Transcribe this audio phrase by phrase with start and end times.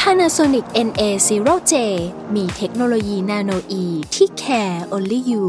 [0.00, 1.74] Panasonic NA0J
[2.34, 5.44] มีเทคโนโลยีนาโนอีที่ care only you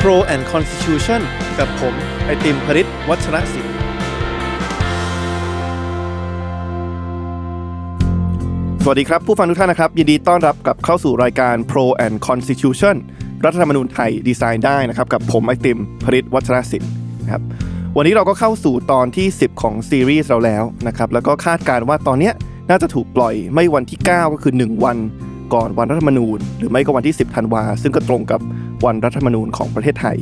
[0.00, 1.20] Pro and Constitution
[1.58, 3.74] กับผม ไอติมพริตวัชรศิลป์
[8.84, 12.96] สวัสดีครับ ผู้ฟังทุกท่านนะครับ ยินดีต้อนรับกลับเข้าสู่รายการ Pro and Constitution
[13.44, 17.42] รัฐธรรมนูญไทยดีไซน์ได้นะครับ กับผมไอติมพริตวัชรศิลป์นะครับ
[17.96, 22.34] วันนี้เราก็เข้าสู่ตอนที่ 10 ของซีรีส์เราแล้วนะครับ แล้วก็คาดการณ์ว่าตอนเนี้ย
[22.70, 24.96] น่าจะถูกปล่อยไม่วันที่ 9 ก็คือ 1 วัน
[25.54, 28.40] ก่อนวันรัฐธรรมนูญ หรือไม่ก็วันที่ 10ธันวาซึ่งก็ตรงกับ
[28.84, 30.16] วันรัฐธรรมนูญของประเทศไทย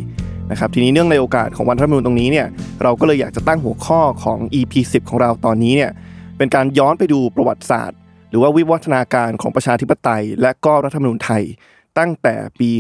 [0.51, 2.47] นะครับทีนี้เนื่องในโอกาสของวันรัฐธรรมนูญตรงนี้เนี่ย
[2.83, 5.91] เราก็เลยอยากจะตั้งหัวข้อของ EP 10 ของเราตอนนี้เนี่ย
[6.39, 7.99] เป็นการย้อนไปดูประวัติศาสตร์
[8.31, 11.43] หรือว่าวิวัฒนาการของประชาธิปไตย และก็รัฐธรรมนูญไทย
[11.99, 12.71] ตั้งแต่ปี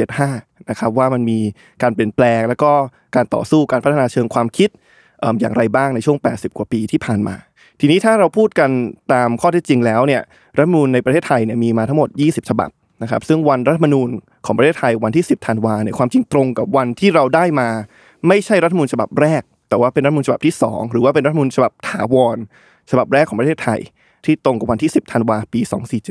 [0.00, 1.38] 2475 นะครับว่ามันมี
[1.82, 2.70] การเปลี่ยนแปลง แล้วก็
[3.16, 4.68] การต่อสู้การพัฒนาเชิงความคิด
[5.40, 7.36] อย่างไรบ้างในช่วง 80 กว่าปีที่ผ่านมา
[7.80, 8.70] ทีนี้ถ้าเราพูดกัน
[9.12, 10.22] ตามข้อเท็จจริงแล้วเนี่ย
[10.56, 12.70] รัฐมนูญในประเทศไทยเนี่ยมีมาทั้งหมด 20 ฉบับ
[13.02, 14.08] นะครับซึ่งวันรัฐมนูญ
[14.46, 17.68] ของประเทศไทยวันที่ 10 ธันวาเนี่ยความจริงตรงกับวันที่เราได้มา
[18.28, 22.36] ไม่ใช่รัฐมนูญฉบับแรก แต่ว่าเป็นรัฐมนูญฉบับที่ 2 หรือว่าเป็นรัฐมนูญฉบับถาวร
[22.90, 23.80] ฉบับแรกของประเทศไทย
[24.24, 25.60] ที่ตรงกับวันที่ 10 ธันวาปี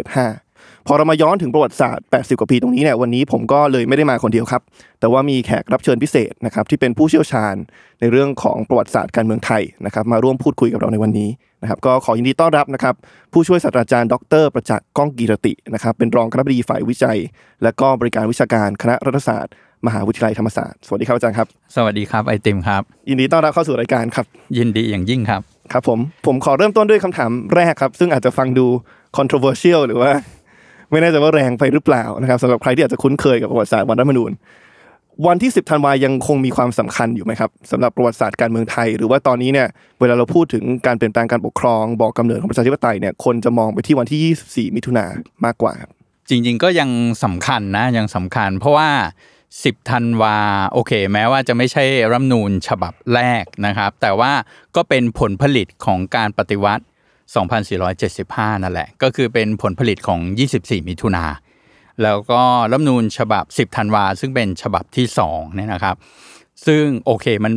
[0.03, 0.48] 2475
[0.87, 4.61] พอเรามาย้อนถึงประวัติศาสตร์ 80 กว่าปีตรงนี้เนี่ยวันนี้ผมก็เลยไม่ได้มาคนเดียวครับ
[4.99, 7.55] แต่ว่ามีแขกรับเชิญพิเศษนะครับที่เป็นผู้เชี่ยวชาญ
[7.99, 11.29] ในเรื่องของประวัติศาสตร์การเมืองไทยนะครับมาร่วมพูดคุยกับเราในวันนี้
[11.61, 12.95] นะครับก็ขอยินดีต้อนรับนะครับ
[13.33, 17.17] ผู้ช่วยศาสตราจารย์ ดร ประจักษ์ก้องกีรตินะครับเป็นรองคณบดีฝ่ายวิจัย
[17.63, 19.53] และก็บริการวิชาการคณะรัฐศาสตร์
[19.87, 24.25] มหาวิทยาลัยธรรมศาสตร์สวัสดีครับอาจารย์ครับ สวัสดีครับไอติมครับ ยินดีต้อนรับเข้าสู่รายการครับ
[24.57, 25.41] ยินดีอย่างยิ่งครับ
[25.73, 28.67] ครับผม ผมขอเริ่มต้นด้วยคำถามแรกครับ ซึ่งอาจจะฟังดู
[29.17, 30.11] controversial หรือว่า
[30.91, 34.31] ไม่แน่ใจว่าแรงไปหรือเปล่านะครับสำหรับใครที่อาจจะคุ้นเคยกับประวัติศาสตร์วันรัฐธรรมนูญ
[35.27, 39.67] วันที่ 10ธันวายังคงมีความสำคัญอยู่ไหมครับสำหรับประวัติศาสตร์การเมืองไทย หรือว่าตอนนี้เนี่ย
[39.99, 45.05] เวลาเราพูดถึงการเปลี่ยนแปลงการปกครองบอกกำเนิดของประชาธิปไตยเนี่ยคนจะมองไปที่วันที่ 24 มิถุนา
[45.45, 45.91] มากกว่าครับ
[46.29, 46.89] จริงๆก็ยัง
[47.23, 48.89] สำคัญนะยังสำคัญ เพราะว่า
[49.39, 50.37] 10ธันวา
[50.71, 54.31] โอเค แม้ว่าจะไม่ใช่รัฐมนูญฉบับแรกนะครับ แต่ว่า
[54.75, 56.83] ก็เป็นผลผลิตของการปฏิวัติ
[57.37, 60.19] 2475 นั่นแหละ ก็คือเป็นผลผลิตของ
[60.55, 61.25] 24 มิถุนา
[62.03, 62.41] แล้วก็
[62.71, 65.95] รัฐธรรมนูญฉบับ 10 ธันวา ซึ่งเป็นฉบับที่2เนี่ยนะครับ
[66.65, 67.53] ซึ่งโอเคมัน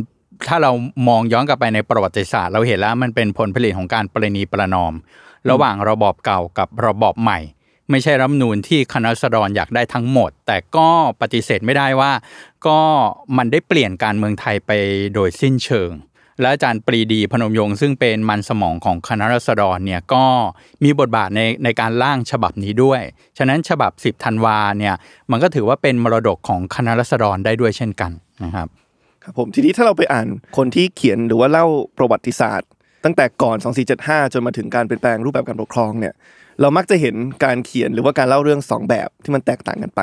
[0.47, 0.71] ถ้าเรา
[1.07, 4.93] มองย้อนกลับไปในประวัติศาสตร์ เราเห็นแล้วมันเป็นผลผลิตของการประนีประนอม
[5.49, 7.39] ระหว่างระบอบเก่ากับระบอบใหม่
[7.89, 10.89] ไม่ใช่รัฐธรรมนูญที่คณะรัษฎรอยากได้ทั้งหมด แต่ก็
[11.21, 12.11] ปฏิเสธไม่ได้ว่า
[12.67, 12.79] ก็
[13.37, 14.71] มันได้เปลี่ยนการเมืองไทยไป
[15.13, 15.91] โดยสิ้นเชิง
[16.39, 20.25] และอาจารย์ปรีดีพนมยงค์ซึ่งเป็นมันสมองของคณะรัษฎรเนี่ยก็
[20.83, 23.01] มีบทบาทในในการร่างฉบับนี้ด้วย
[23.37, 24.95] ฉะนั้นฉบับ 10ธันวาเนี่ย
[25.31, 28.11] มันก็ถือว่าเป็นมรดกของคณะรัษฎรได้ด้วยเช่นกัน
[28.43, 28.67] นะครับ
[29.23, 30.27] ครับผมทีนี้ถ้าเราไปอ่าน
[30.57, 31.65] คนที่เขียนหรือว่าเล่า
[31.97, 32.69] ประวัติศาสตร์
[33.05, 33.57] ตั้งแต่ก่อน
[33.95, 36.13] 2475 จนมาถึงการเปลี่ยนแปลงรูปแบบการปกครองเนี่ย
[36.61, 37.15] เรามักจะเห็น
[37.45, 40.01] การเขียนหรือว่าการเล่าเรื่องสองแบบที่มันแตกต่างกันไป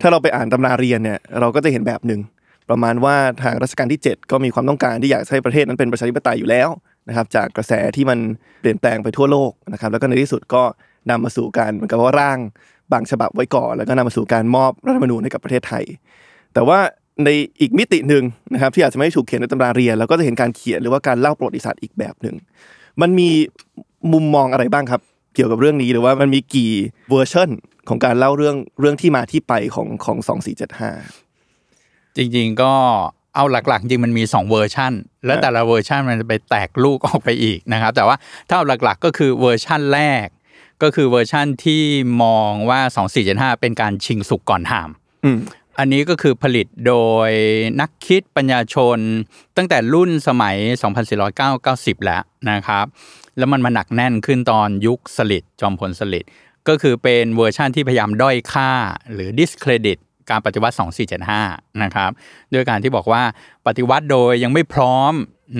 [0.00, 2.20] ถ้าเราไปอ่านตำราเรียนเนี่ยเราก็จะเห็นแบบหนึ่ง
[2.70, 6.68] ประมาณว่าทางรัชกาลที่ 7 ก็มีความต้องการที่อยากให้ประเทศนั้นเป็นประชาธิปไตยอยู่แล้ว
[7.08, 8.18] นะครับจากกระแสที่มัน
[8.60, 10.62] เปลี่ยนแปลงไปทั่วโลกนะครับแล้วก็ในที่สุดก็
[11.10, 12.38] นำมาสู่การเหมือนกับว่าร่าง
[12.92, 15.84] บางฉบับไว้ก่อน แล้วก็นำมาสู่การมอบรัฐธรรมนูญให้กับประเทศไทย
[16.54, 16.78] แต่ว่า
[17.24, 17.28] ใน
[17.60, 22.36] อีกมิติหนึ่งนะครับที่อาจจะไม่ได้ถูกเขียนในตำราเรียนเราก็จะเห็นการเขียนหรือว่าการเล่าประวัติศาสตร์อีกแบบหนึ่ง
[23.00, 23.28] มันมี
[24.12, 25.00] มุมมองอะไรบ้างครับ
[25.34, 26.72] เกี่ยวกับเรื่องนี้หรือว่ามันมีกี่
[27.10, 27.50] เวอร์ชัน
[27.88, 30.90] ของการเล่าเรื่องเรื่องที่มาที่ไปของของสองสี่เจ็ดห้า
[32.16, 32.72] จริง ๆ ก็
[33.34, 34.92] เอาหลักๆ จริงมันมี 2 เวอร์ชัน
[35.26, 38.16] และแต่ละเวอร์ชันมันจะไปแตกลูกออกไปอีกนะครับ แต่ว่า
[38.48, 40.26] ถ้าเอาหลักๆก็คือเวอร์ชันแรก
[40.82, 41.82] ก็คือเวอร์ชันที่
[42.22, 42.80] มองว่า
[43.20, 44.90] 2475 เป็นการชิงสุกก่อนหาม
[45.24, 45.38] อืม
[45.78, 46.94] อันนี้ก็คือผลิตโด
[47.28, 47.30] ย
[47.80, 48.98] นักคิดปัญญาชน
[49.56, 50.56] ตั้งแต่รุ่นสมัย
[51.26, 52.86] 2490 แล้วนะครับ
[53.38, 56.24] แล้วมันมาหนักแน่นขึ้นตอนยุคสลิดจอมพลสลิด
[56.68, 58.70] ก็คือเป็นเวอร์ชั่นที่พยายามด้อยค่า
[59.12, 59.98] หรือ discredit
[60.30, 60.74] การปฏิวัติ
[61.26, 62.10] 2475 นะครับ
[62.54, 63.22] ด้วยการที่บอกว่า
[63.66, 65.12] ปฏิวัติโดยยังไม่พร้อม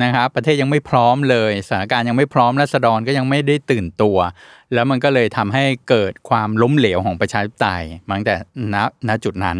[0.03, 4.19] นะครับประเทศยังไม่พร้อมเลยสถานการณ์ยังไม่พร้อมรัษฎรก็ยังไม่ได้ตื่นตัว
[4.75, 8.37] แล้วมันก็เลยทำให้เกิดความล้มเหลวของประชาธิปไตยมาตั้งแต่
[8.75, 8.77] ณ
[9.09, 9.59] ณจุดนั้น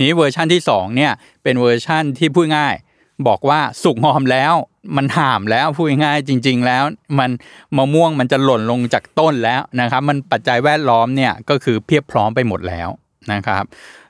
[0.00, 1.12] นี้เวอร์ชั่นที่2เนี่ย
[1.42, 2.74] เป็นเวอร์ชั่นที่พูดง่าย
[3.28, 4.54] บอกว่าสุกงอมแล้ว
[4.96, 6.84] มันห่ามแล้วพูดง่ายจริง ๆ แล้ว
[7.18, 7.30] มัน
[7.76, 12.88] มะม่วงมันจะหล่นลงจากต้นแล้วนะครับ มันปัจจัยแวดล้อมเนี่ยก็คือเพียบพร้อมไปหมดแล้ว
[13.32, 13.64] นะครับ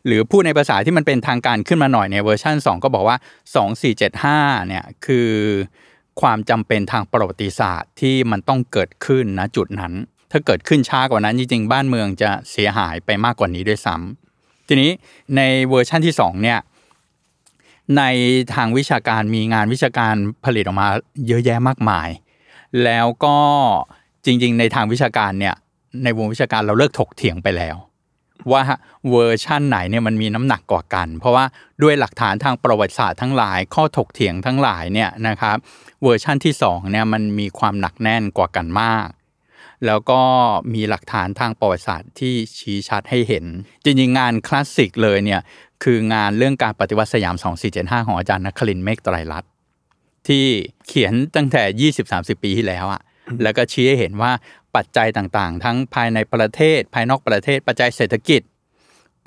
[0.07, 3.17] หรือพูดในภาษาที่มันเป็นทางการขึ้นมาหน่อยในเวอร์ชัน2 ก็บอกว่า
[3.93, 5.31] 2475เนี่ยคือ
[6.21, 9.93] ความจำเป็นทางประวัติศาสตร์ที่มันต้องเกิดขึ้นนะจุดนั้น
[10.33, 14.91] ถ้าเกิดขึ้นช้ากว่านั้นจริงๆ บ้านเมืองจะเสียหายไปมากกว่านี้ด้วยซ้ำทีนี้
[15.37, 16.59] ในเวอร์ชันที่2เนี่ย
[17.99, 18.03] ใน
[18.55, 20.15] ทางวิชาการมีงานวิชาการ
[20.45, 20.89] ผลิตออกมา
[21.27, 22.09] เยอะแยะมากมาย
[22.85, 23.37] แล้วก็
[24.25, 25.55] จริงๆ ในทางวิชาการเนี่ย
[26.05, 27.77] ในวงวิชาการเราเลิกถกเถียงไปแล้ว
[28.53, 28.63] ว่า
[29.11, 31.45] เวอร์ชั่นไหนเนี่ยมันมีน้ำหนักกว่ากัน เพราะว่า
[31.83, 35.57] ด้วยหลักฐานทางประวัติศาสตร์ทั้งหลาย ข้อถกเถียงทั้งหลายเนี่ยนะครับ
[36.03, 39.09] เวอร์ชั่นที่2เนี่ยมันมีความหนักแน่นกว่ากันมาก
[39.87, 40.21] แล้วก็
[40.75, 43.45] มีหลักฐานทางประวัติศาสตร์ที่ชี้ชัดให้เห็น
[43.85, 45.41] จริงๆงานคลาสสิกเลยเนี่ย
[45.85, 47.35] คืองานเรื่องการปฏิวัติสยาม
[47.73, 49.51] 2475 ของอาจารย์นครินทร์เมฆไตรรัตน์
[50.29, 50.45] ที่
[50.87, 53.03] เขียนตั้งแต่ 20-30 ปีที่แล้วอะ
[53.43, 54.31] แล้วก็ชี้ให้เห็นว่า
[54.77, 58.43] ปัจจัยต่างๆ ทั้งภายในประเทศ ภายนอกประเทศ ปัจจัยเศรษฐกิจ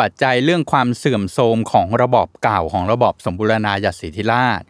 [0.01, 4.61] ปัจจัยเรื่องความเสื่อมโทรมของระบอบเก่าของระบอบสมบูรณาญาสิทธิราช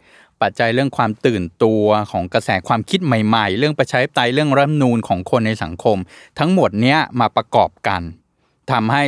[0.41, 5.97] ปัจจัยเรื่องความตื่นตัวของกระแสความคิดใหม่ ๆ เรื่องประชาธิปไตยเรื่องรัฐธรรมนูญของคนในสังคม
[6.39, 8.01] ทั้งหมดเนี้ยมาประกอบกัน
[8.71, 9.01] ทำให้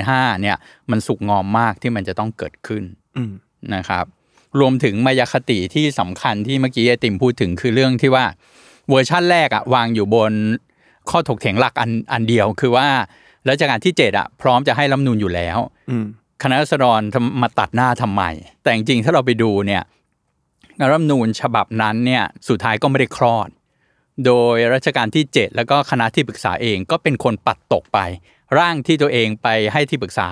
[0.00, 0.56] 2475เนี่ย
[0.90, 2.84] มันสุกงอมมากที่มันจะต้องเกิดขึ้น
[3.16, 3.32] อืม
[3.74, 4.04] นะครับ
[4.60, 8.24] รวมถึงมายาคติที่สำคัญที่เมื่อกี้ไอติมพูดถึงคือเรื่องที่ว่า
[8.88, 10.32] เวอร์ชั่นแรกอะวางอยู่บน
[11.10, 12.86] ข้อถกเถียงหลักอันอันเดียวคือว่า
[13.50, 15.58] รัชกาลที่เจ็ดอะพร้อมจะให้รัฐธรรมนูญอยู่แล้ว
[15.90, 16.06] อืม
[16.42, 18.22] คณะรัษฎรทำมาตัดหน้าทำไม
[18.62, 19.82] แต่จริงๆถ้าเราไปดูเนี่ย
[20.90, 23.48] รัฐธรรมนูญฉบับนั้นเนี่ยสุดท้ายก็ไม่ได้คลอด
[24.26, 27.98] โดยรัชกาลที่ 7 แล้วก็คณะที่ปรึกษาเองก็เป็นคนปัดตกไป
[28.58, 30.28] ร่างที่ตัวเองไปให้ที่ปรึกษา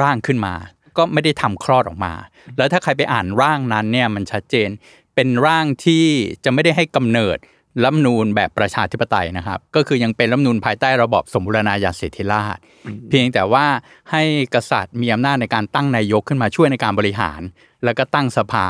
[0.00, 0.54] ร่างขึ้นมา
[0.96, 2.14] ก็ไม่ได้ทำคลอดออกมา
[2.56, 4.68] แล้วถ้าใครไปอ่านร่างนั้นเนี่ยมันชัดเจน
[5.14, 6.06] เป็นร่างที่
[6.44, 7.36] จะไม่ได้ให้กำเนิด
[7.82, 12.62] รัฐธรรมนูญแบบประชาธิปไตยนะครับ ก็คือยังเป็นรัฐธรรมนูญภายใต้ระบอบสมบูรณาญาสิทธิราชย์
[13.08, 13.66] เพียงแต่ว่า
[14.10, 14.22] ให้
[14.54, 17.40] กษัตริย์มีอำนาจในการตั้งนายกขึ้นมาช่วยในการบริหาร
[17.84, 18.68] แล้วก็ตั้งสภา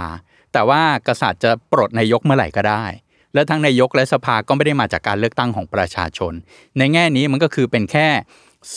[0.53, 2.85] แต่ว่ากษัตริย์จะปลดนายกเมื่อไหร่ก็ได้
[3.35, 6.32] และทั้งนายกและสภาก็ไม่ได้มาจากการเลือกตั้งของประชาชน
[6.79, 8.09] ในแง่นี้มันก็คือเป็นแค่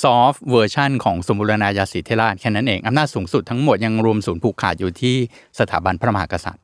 [0.02, 5.16] soft version ของสมบูรณาญาสิทธิราชย์แค่นั้นเองอำนาจสูงสุดทั้งหมดยังรวมศูนย์ผูกขาดอยู่ที่
[5.60, 6.64] สถาบันพระมหากษัตริย์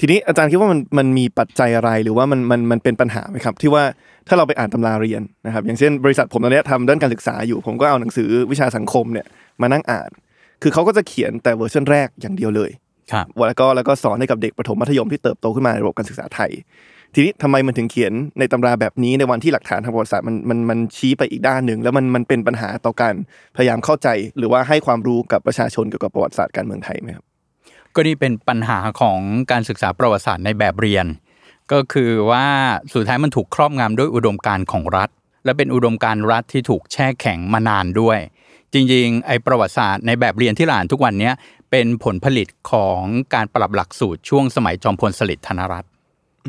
[0.00, 3.82] ทีนี้อาจารย์คิดว่ามันมันมีปัจจัยอะไรหรือว่ามันมันมันเป็นปัญหาไหมครับ ที่ว่า
[4.28, 9.26] ถ้าเราไปอ่านตำราเรียนนะครับ อย่างเช่นบริษัทผมตอนเนี้ยทำด้านการศึกษาอยู่ ผมก็เอาหนังสือวิชาสังคมเนี่ย
[9.62, 10.10] มานั่งอ่าน
[10.62, 12.70] คือเขาก็จะเขียนแต่เวอร์ชันแรกอย่างเดียวเลย
[13.12, 16.50] ครับแล้วก็แล้วก็สอนให้กับเด็กประถมมัธยมที่เติบโตขึ้นมาในระบบการศึกษาไทย
[17.14, 23.14] ทีนี้ทำไมมันถึงเขียนในตำราแบบนี้ในวันที่หลักฐานทางประวัติศาสตร์มันมันมันชี้ไปอีกด้านหนึ่ง แล้วมันมันเป็นปัญหาต่อการ
[23.56, 24.08] พยายามเข้าใจ
[24.38, 27.24] หรือว่าให้ความรู้กับประชาชนเกี่ยวกับประวัติศาสตร์การเมืองไทยไหมครับ
[27.96, 29.20] ก็นี่เป็นปัญหาของ
[29.50, 31.06] การศึกษาประวัติศาสตร์ในแบบเรียน
[31.72, 32.46] ก็คือว่า
[32.92, 35.08] สุดท้ายมันถูกครอบงำด้วยอุดมการณ์ของรัฐ
[35.44, 38.18] และเป็นอุดมการณ์รัฐที่ถูกแช่แข็งมานานด้วย
[38.72, 41.34] จริงๆ ไอ้ประวัติศาสตร์ในแบบเรียนที่เราอ่านทุกวันเนี้ย
[41.70, 43.02] เป็นผลผลิตของ
[43.34, 45.90] การปรับหลักสูตรช่วงสมัยจอมพลสฤษดิ์ธนรัตน์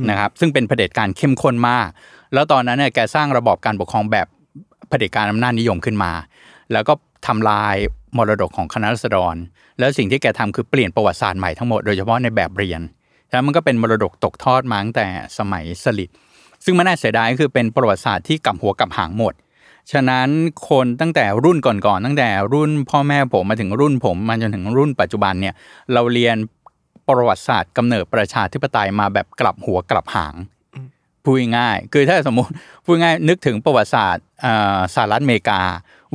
[0.10, 1.88] นะครับซึ่งเป็นเผด็จการเข้มข้นมาก
[2.34, 4.28] แล้วตอนนั้นเนี่ยแกสร้างระบอบการปกครองแบบ
[4.90, 6.12] เผด็จการอำนาจนิยมขึ้นมา
[6.72, 6.94] แล้วก็
[7.28, 7.76] ทำลาย
[8.18, 9.36] มรดกของคณะรัษฎร
[9.80, 12.82] แล้วสิ่งที่แกทำคือเปลี่ยนประวัติศาสตร์ใหม่ทั้งหมดโดยเฉพาะในแบบเรียน
[13.30, 15.08] ฉะนั้นมันก็เป็นมรดกตกทอดมาตั้งแต่
[15.38, 16.16] สมัยสฤษดิ์
[16.66, 19.34] ซึ่งมันน่าเสียดายก็คือเป็นประวัติศาสตร์ที่กลับหัวกลับหางหมด
[19.92, 20.30] ฉะนั้น
[20.70, 25.54] คนตั้งแต่รุ่นก่อนๆตั้งแต่รุ่นพ่อแม่ผมมาถึงรุ่นผมมาจนถึงรุ่นปัจจุบันเนี่ย
[25.94, 26.36] เราเรียน
[27.08, 30.36] ประวัติศาสตร์กำเนิดประชาธิปไตยมาแบบกลับหัวกลับหาง
[31.24, 32.52] พูดง่ายๆคือถ้าสมมติ
[32.86, 34.26] พูดง่ายนึกถึงประวัติศาสตร์
[34.96, 35.62] สหรัฐอเมริกา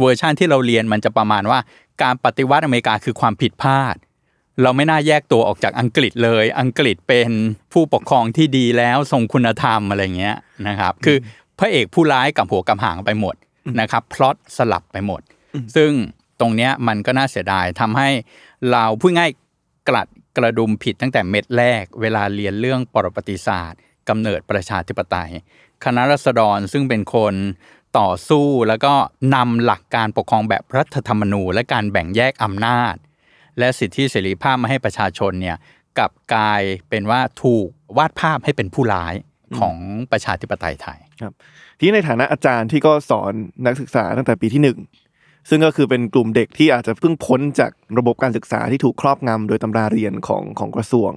[0.01, 1.59] เวอร์ชันที่เราเรียนมันจะประมาณว่า
[2.03, 3.97] การปฏิวัติอเมริกาคือความผิดพลาด
[4.63, 7.31] เราไม่น่าแยกตัวออกจากอังกฤษเลย อังกฤษเป็น
[7.73, 10.37] ผู้ปกครองที่ดีแล้วทรงคุณธรรมอะไรเงี้ย
[10.69, 11.17] นะครับ คือ
[11.59, 13.35] พระเอกผู้ร้ายกับหัวกับหางไปหมด
[13.81, 15.21] นะครับพล็อตสลับไปหมด
[15.77, 15.91] ซึ่ง
[16.41, 18.09] ตรงเนี้ยมันก็น่าเสียดายทำให้
[18.71, 19.31] เราพูดง่าย
[19.89, 25.31] กลัดกระดุมผิดตั้งแต่เม็ดแรก เวลาเรียนเรื่องประวัติศาสตร์กำเนิดประชาธิปไตย
[25.85, 27.35] คณะรัษฎรซึ่งเป็นคน
[27.99, 28.95] ต่อสู้แล้วก็
[29.35, 32.95] นำหลักการปกครองแบบรัฐธรรมนูญและการแบ่งแยกอำนาจ
[33.59, 35.57] และสิทธิเสรีภาพมาให้ประชาชนเนี่ย
[35.99, 37.69] กลับกลายเป็นว่าถูก
[37.99, 39.15] วาดภาพให้เป็นผู้ร้าย
[39.59, 39.77] ของ
[40.13, 41.33] ประชาธิปไตยไทยครับ
[41.79, 43.33] ทีนี้ในฐานะอาจารย์ที่ก็สอน
[43.67, 44.79] นักศึกษาตั้งแต่ปีที่หนึ่ง
[45.49, 51.13] ซึ่งก็คือเป็นกลุ่มเด็กที่อาจจะเพิ่งพ้นจากระบบการศึกษาที่ถูกครอบงำโดยตำราเรียนของของกระทรวง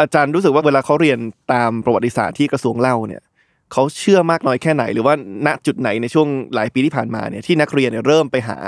[0.00, 1.18] อาจารย์รู้สึกว่าเวลาเขาเรียน
[1.52, 3.22] ตามประวัติศาสตร์ที่กระทรวงเล่าเนี่ย
[3.72, 5.14] เขาเชื่อมากน้อยแค่ไหน หรือว่า
[5.46, 8.58] ณจุดไหนในช่วงหลายปีที่ผ่านมาเนี่ยที่นักเรียนเนี่ยเริ่มไปหา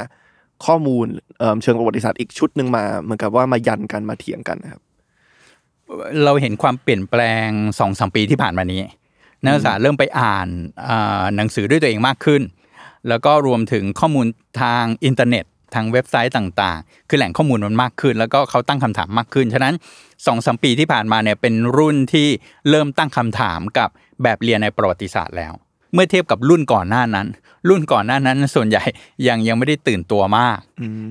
[0.66, 1.06] ข้อมูล
[1.38, 4.82] เอิ่มเชิงประวัติศาสตร์อีกชุดหนึ่งมาเหมือนกับว่ามายันกันมาเถียงกันนะครับ
[6.24, 8.80] เราเห็นความเปลี่ยนแปลงสองสามปีที่ผ่านมานี้
[9.44, 10.48] นักศึกษาเริ่มไปอ่าน
[10.88, 12.42] อ่าหนังสือด้วยตัวเองมากขึ้น
[13.08, 14.26] แล้วก็รวมถึงข้อมูล
[14.62, 15.44] ทางอินเทอร์เน็ต
[15.74, 19.74] ทางเว็บไซต์ต่างๆ คือแหล่งข้อมูลมันมากขึ้น แล้วก็เขาตั้งคำถามมากขึ้น ฉะนั้น
[20.26, 22.28] สองสามปีที่ผ่านมาเนี่ยเป็นรุ่นที่
[22.70, 23.88] เริ่มตั้งคำถามกับ
[24.22, 25.52] แบบเรียนในประวัติศาสตร์แล้ว
[25.94, 27.26] เมื่อเทียบกับรุ่นก่อนหน้านั้น
[27.68, 28.82] รุ่นก่อนหน้านั้นส่วนใหญ่
[29.28, 30.58] ยังยังไม่ได้ตื่นตัวมาก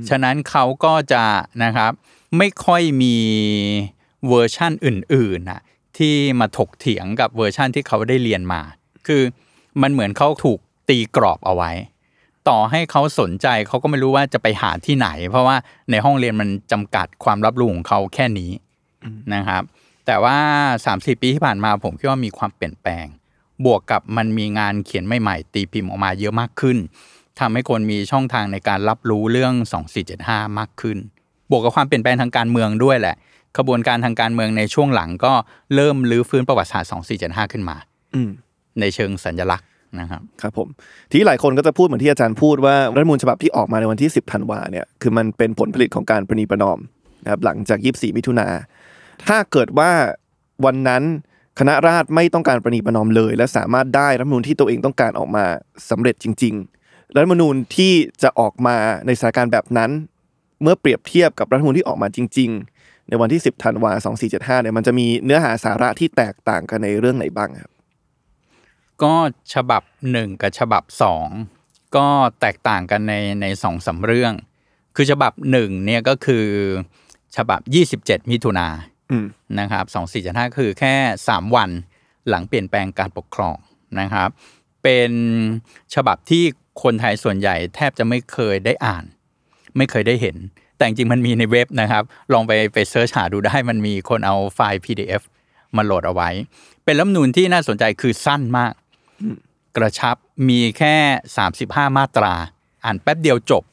[0.10, 1.24] ฉะนั้นเขาก็จะ
[1.64, 1.92] นะครับ
[2.38, 3.16] ไม่ค่อยมี
[4.28, 5.62] เวอร์ชั่นอื่นๆนะ
[5.98, 8.62] ที่มาถกเถียงกับเวอร์ชั่นที่เขาได้เรียนมา
[9.08, 9.24] คือ
[9.82, 11.72] มันเหมือนเขาถูกตีกรอบเอาไว้
[12.50, 15.56] ต่อให้เขาสนใจเขาก็ไม่รู้ว่าจะไปหาที่ไหน เพราะว่า
[15.92, 18.52] ในห้องเรียนมันจำกัดความรับรู้ของเขาแค่นี้
[19.34, 19.64] นะครับ
[20.06, 20.38] แต่ว่า
[20.82, 23.06] 30ปีที่ผ่านมาผมคิดว่ามีความเปลี่ยนแปลง
[23.66, 26.78] บวกกับมันมีงานเขียนใหม่ๆ ตีพิมพ์ออกมาเยอะมากขึ้น
[27.40, 29.54] ทำให้คนมีช่องทางในการรับรู้เรื่อง
[30.08, 30.98] 2475 มากขึ้น
[31.52, 33.16] บวกกับความเปลี่ยนแปลงทางการเมืองด้วยแหละ
[33.58, 35.34] ขบวนการทางการเมืองในช่วงหลังก็
[35.76, 36.90] เริ่มลื้อฟื้นประวัติศาสตร์
[37.22, 37.78] 2475 ขึ้นมา
[38.14, 38.30] อืม
[38.80, 39.68] ในเชิงสัญลักษณ์
[40.00, 40.68] นะครับครับผม
[41.10, 46.80] ทีนี้หลายคนก็จะพูดเหมือนที่อาจารย์พูดว่ารัฐธรรมนูญฉบับที่ออกมาในวันที่ 10ธันวาเนี่ยคือมันเป็นผลผลิตของการประนีประนอม
[47.24, 48.48] นะครับหลังจาก 24 มิถุนา
[49.28, 49.92] ถ้าเกิดว่า
[50.66, 51.04] วันนั้น
[51.60, 55.46] คณะราษฎรไม่ต้องการประนีประนอมเลย และสามารถได้รัฐมนูญที่ตัวเองต้องการออกมา
[55.90, 56.54] สำเร็จจริง
[56.86, 58.76] ๆ รัฐมนูญที่จะออกมา
[59.06, 59.92] ในสถานการณ์แบบนั้น
[60.62, 62.50] เมื่อเปรียบเทียบกับรัฐมนูญที่ออกมาจริง
[62.80, 63.92] ๆ ในวันที่ 10ธันวา
[64.28, 67.72] 2475เนี่ยมันจะมีเนื้อหาสาระที่แตกต่างกันในเรื่องไหนบ้างครับ
[69.04, 69.14] ก็
[69.54, 71.28] ฉบับหนึ่งกับฉบับสอง
[71.96, 72.08] ก็
[72.42, 74.34] แตกต่างกันในในสองสามเรื่อง
[74.96, 76.46] คือฉบับหนึ่งเนี่ยก็คือ
[77.38, 77.60] ฉบับ
[77.96, 78.68] 27 มิถุนา
[79.60, 79.86] นะครับ
[80.22, 80.96] 2475คือแค่
[81.28, 81.70] 3วัน
[82.30, 83.58] หลังเปลี่ยนแปลงการปกครอง
[84.00, 84.30] นะครับ
[84.84, 85.12] เป็น
[85.96, 86.44] ฉบับที่
[86.84, 89.04] คนไทยส่วนใหญ่แทบจะไม่เคยได้อ่าน
[89.78, 90.36] ไม่เคยได้เห็น
[90.76, 92.04] แต่จริงมันมีในเว็บนะครับ
[92.34, 95.22] ลองไปไปเสิร์ชหาดูได้มันมีคนเอาไฟล์ PDF
[95.76, 96.30] มาโหลดเอาไว้
[96.84, 98.74] เป็นรัฐมนูญที่น่าสนใจคือสั้นมาก
[99.78, 100.16] กระชับ
[100.50, 100.96] มีแค่
[101.48, 102.34] 35 มาตรา
[102.86, 103.64] อ่านแป๊บเดียวจบ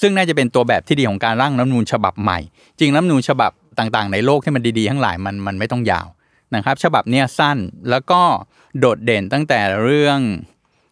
[0.00, 2.38] ซึ่งน่าจะเป็นตัวแบบที่ดีของการร่างรัฐมนูญฉบับใหม่
[2.78, 6.06] จริงรัฐมนูญฉบับ ต่างๆ ในโลกที่มันดีๆ ทั้งหลายมันมันไม่ต้องยาว
[6.54, 7.58] นะครับ ฉบับเนี้ยสั้น
[7.90, 8.20] แล้วก็
[8.78, 10.18] โดดเด่นตั้งแต่เรื่อง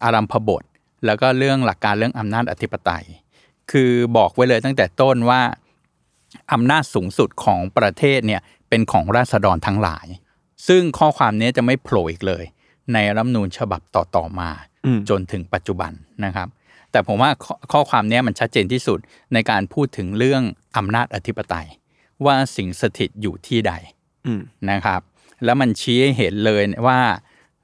[0.05, 0.63] อารัมพบท
[1.07, 3.05] แล้วก็เรื่องหลักการเรื่องอำนาจอธิปไตย
[3.71, 5.41] คือบอกไว้เลยตั้งแต่ต้นว่า
[6.53, 10.07] อำนาจสูงสุดของประเทศเนี่ยเป็นของราษฎรทั้งหลาย
[10.69, 12.45] ซึ่งข้อความนี้จะไม่โผล่อีกเลย
[12.93, 14.51] ในรัฐธรรมนูญฉบับต่อๆมา
[14.87, 15.93] อืมจนถึงปัจจุบัน
[16.25, 16.49] นะครับ
[16.93, 18.99] แต่ผมว่าข้อข้อความเนี้ยมันชัดเจนที่สุด
[19.33, 20.43] ในการพูดถึงเรื่อง
[20.77, 21.67] อำนาจอธิปไตย
[22.25, 23.73] ว่าสิ่งสถิตอยู่ที่ใด
[24.27, 25.01] อืมนะครับ
[25.45, 27.01] แล้วมันชี้ให้เห็นเลยว่า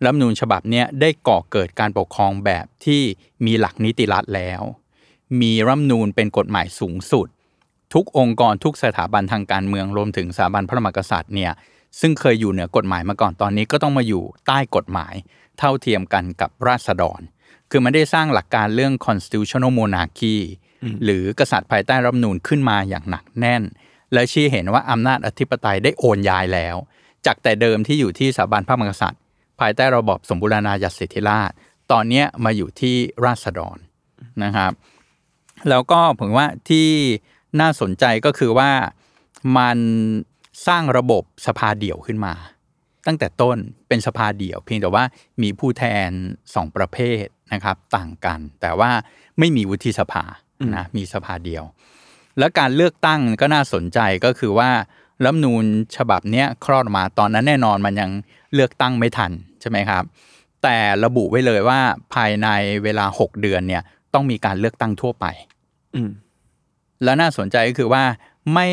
[0.04, 3.02] รัฐธรรมนูญฉบับเนี้ยได้ก่อเกิดการปกครองแบบที่
[3.46, 4.62] มีหลักนิติรัฐแล้ว
[5.40, 7.28] มีรัฐธรรมนูญเป็นกฎหมายสูงสุด
[7.94, 11.52] ทุกองค์กรทุกสถาบันทางการเมืองรวมถึงสถาบันพระมหากษัตริย์เนี่ย
[12.00, 15.14] ซึ่งเคยอยู่เหนือกฎหมายมาก่อนตอนนี้ก็ต้องมาอยู่ใต้กฎหมาย
[15.58, 17.20] เท่าเทียมกันกับราษฎร
[17.70, 20.36] คือมันได้สร้างหลักการเรื่อง constitutional monarchy
[21.04, 23.62] หรือกษัตริย์ภายใต้รัฐธรรมนูญขึ้นมาอย่างหนักแน่น
[24.12, 26.76] และชี้เห็นว่าอำนาจอธิปไตยได้โอนย้ายแล้ว
[27.26, 29.20] จากแต่เดิมที่อยู่ที่สถาบันพระมหากษัตริย์
[29.60, 31.50] ภายใต้ระบอบสมบูรณาญาสิทธิราช
[31.92, 33.78] ตอนนี้มาอยู่ที่ราษฎร
[34.44, 34.72] นะครับ
[35.68, 36.88] แล้วก็ผมว่าที่
[37.60, 38.70] น่าสนใจก็คือว่า
[39.58, 39.78] มัน
[40.66, 42.34] สร้างระบบสภาเดี่ยวขึ้นมา
[43.06, 45.04] ตั้งแต่ต้นเป็นสภาเดี่ยว เพียงแต่ว่า
[45.42, 46.10] มีผู้แทน
[46.54, 48.90] สองประเภทนะครับต่างกัน แต่ว่า
[49.38, 50.24] ไม่มีวุฒิสภา
[50.74, 51.64] นะมีสภาเดียว
[52.38, 54.70] แล้วการเลือกตั้งก็น่าสนใจก็คือว่า
[55.24, 55.64] รัฐธรรมนูญ
[55.96, 58.10] ฉบับเนี้ยคลอดออกมาตอนนั้นแน่นอนมันยัง
[58.54, 60.02] เลือกตั้งไม่ทันใช่ไหมครับ
[60.62, 61.80] แต่ระบุไว้เลยว่า
[62.14, 62.48] ภายใน
[62.84, 63.82] เวลา 6 เดือนเนี่ย
[64.14, 65.26] ต้องมีการเลือกตั้งทั่วไป
[65.94, 66.10] อืม
[67.04, 68.04] แล้วน่าสนใจก็คือว่า
[68.54, 68.68] ไม่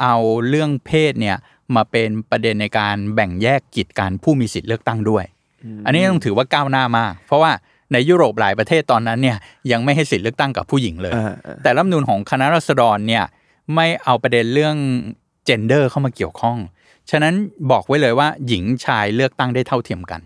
[0.00, 0.16] เอา
[0.48, 1.36] เรื่องเพศเนี่ย
[1.74, 5.24] มาเป็นประเด็นในการแบ่งแยกกิจการผู้มีสิทธิ์เลือกตั้งด้วย
[5.86, 7.52] อันนี้ต้องถือว่าก้าวหน้ามาก เพราะว่า
[7.92, 9.36] ในยุโรปหลายประเทศตอนนั้นเนี่ย
[9.72, 13.24] ยังไม่ให้สิทธิ์เลือกตั้งกับผู้หญิงเลยอ่าอ่าแต่รัฐธรรมนูญของคณะรัษฎรเนี่ย
[13.74, 14.76] ไม่เอาประเด็นเรื่อง
[15.44, 16.58] เจนเดอร์เข้ามาเกี่ยวข้อง
[17.10, 17.34] ฉะนั้น
[17.70, 20.20] บอกไว้เลยว่าหญิงชายเลือกตั้งได้เท่าเทียมกัน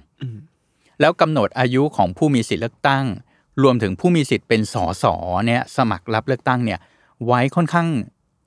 [1.01, 3.05] แล้วกำหนดอายุของผู้มีสิทธิ์เลือกตั้ง
[3.63, 5.05] รวมถึงผู้มีสิทธิ์เป็นสส
[5.47, 6.79] เนี่ยสมัครรับเลือกตั้งเนี่ย
[7.27, 7.89] ไว้ค่อนข้าง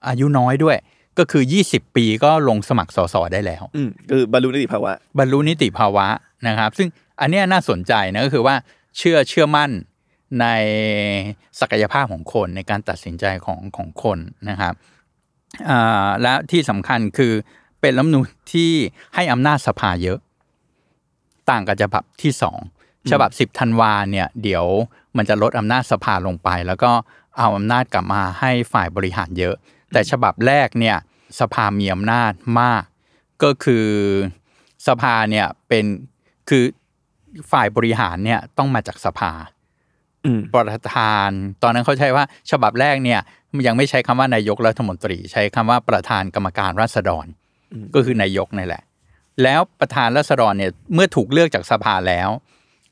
[0.08, 0.78] อายุน้อยด้วย
[1.20, 6.08] ก็คือ 20 ปีก็ลงสมัครสสได้แล้วอืมคือบรรลุนิติภาวะ บรรลุนิติภาวะ
[6.48, 6.88] นะครับ ซึ่ง
[7.22, 8.56] อันเนี้ยน่าสนใจนะก็คือว่า
[8.98, 9.72] เชื่อเชื่อมั่น
[10.42, 10.46] ใน
[11.60, 14.20] ศักยภาพของคนในการตัดสินใจของของคน
[14.50, 14.74] นะครับ
[15.70, 17.34] อ่าและที่สำคัญคือ
[17.82, 18.72] เป็นรัฐธรรมนูญที่
[19.16, 20.20] ให้อำนาจสภาเยอะ
[21.50, 22.60] ต่างกับฉบับที่สอง
[23.12, 24.66] ฉบับสิบธันวาเนี่ยเดี๋ยว
[25.18, 26.92] มันจะลดอำนาจสภาลงไป แล้วก็
[27.38, 29.56] เอาอำนาจกลับมาให้ฝ่ายบริหารเยอะ
[29.92, 30.98] แต่ฉบับแรกเนี่ย
[31.40, 32.84] สภามีอำนาจมาก
[33.44, 33.88] ก็คือ
[34.88, 35.86] สภาเนี่ยเป็น
[36.50, 36.64] คือ
[37.52, 39.32] ฝ่ายบริหารเนี่ยต้องมาจากสภา
[40.26, 41.30] อืมประธาน
[41.64, 43.20] ตอนนั้นเขาใช้ว่าฉบับแรกเนี่ย
[43.68, 47.26] ยังไม่ใช้คำว่านายกรัฐมนตรี ใช้คำว่าประธานกรรมการราษฎร
[47.96, 48.84] ก็คือนายกนี่แหละ
[49.44, 52.30] แล้วประธานราษฎรเนี่ยเมื่อถูกเลือกจากสภาแล้ว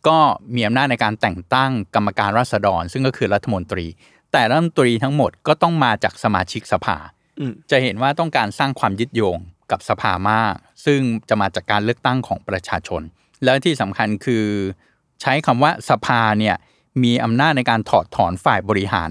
[0.08, 0.17] ก็
[0.56, 3.86] มีอำนาจในการแต่งตั้งกรรมการราษฎร ซึ่งก็คือรัฐมนตรี
[4.32, 6.98] แต่รัฐมนตรีทั้งหมดก็ต้องมาจากสมาชิกสภา
[7.39, 9.38] อืมจะเห็นว่าต้องการสร้างความยึดโยง
[9.72, 13.01] กับสภามาก ซึ่งจะมาจากการเลือกตั้งของประชาชน
[13.44, 14.46] แล้วที่สำคัญคือ
[15.22, 16.56] ใช้คำว่าสภาเนี่ย
[17.03, 19.10] มีอำนาจในการถอดถอนฝ่ายบริหาร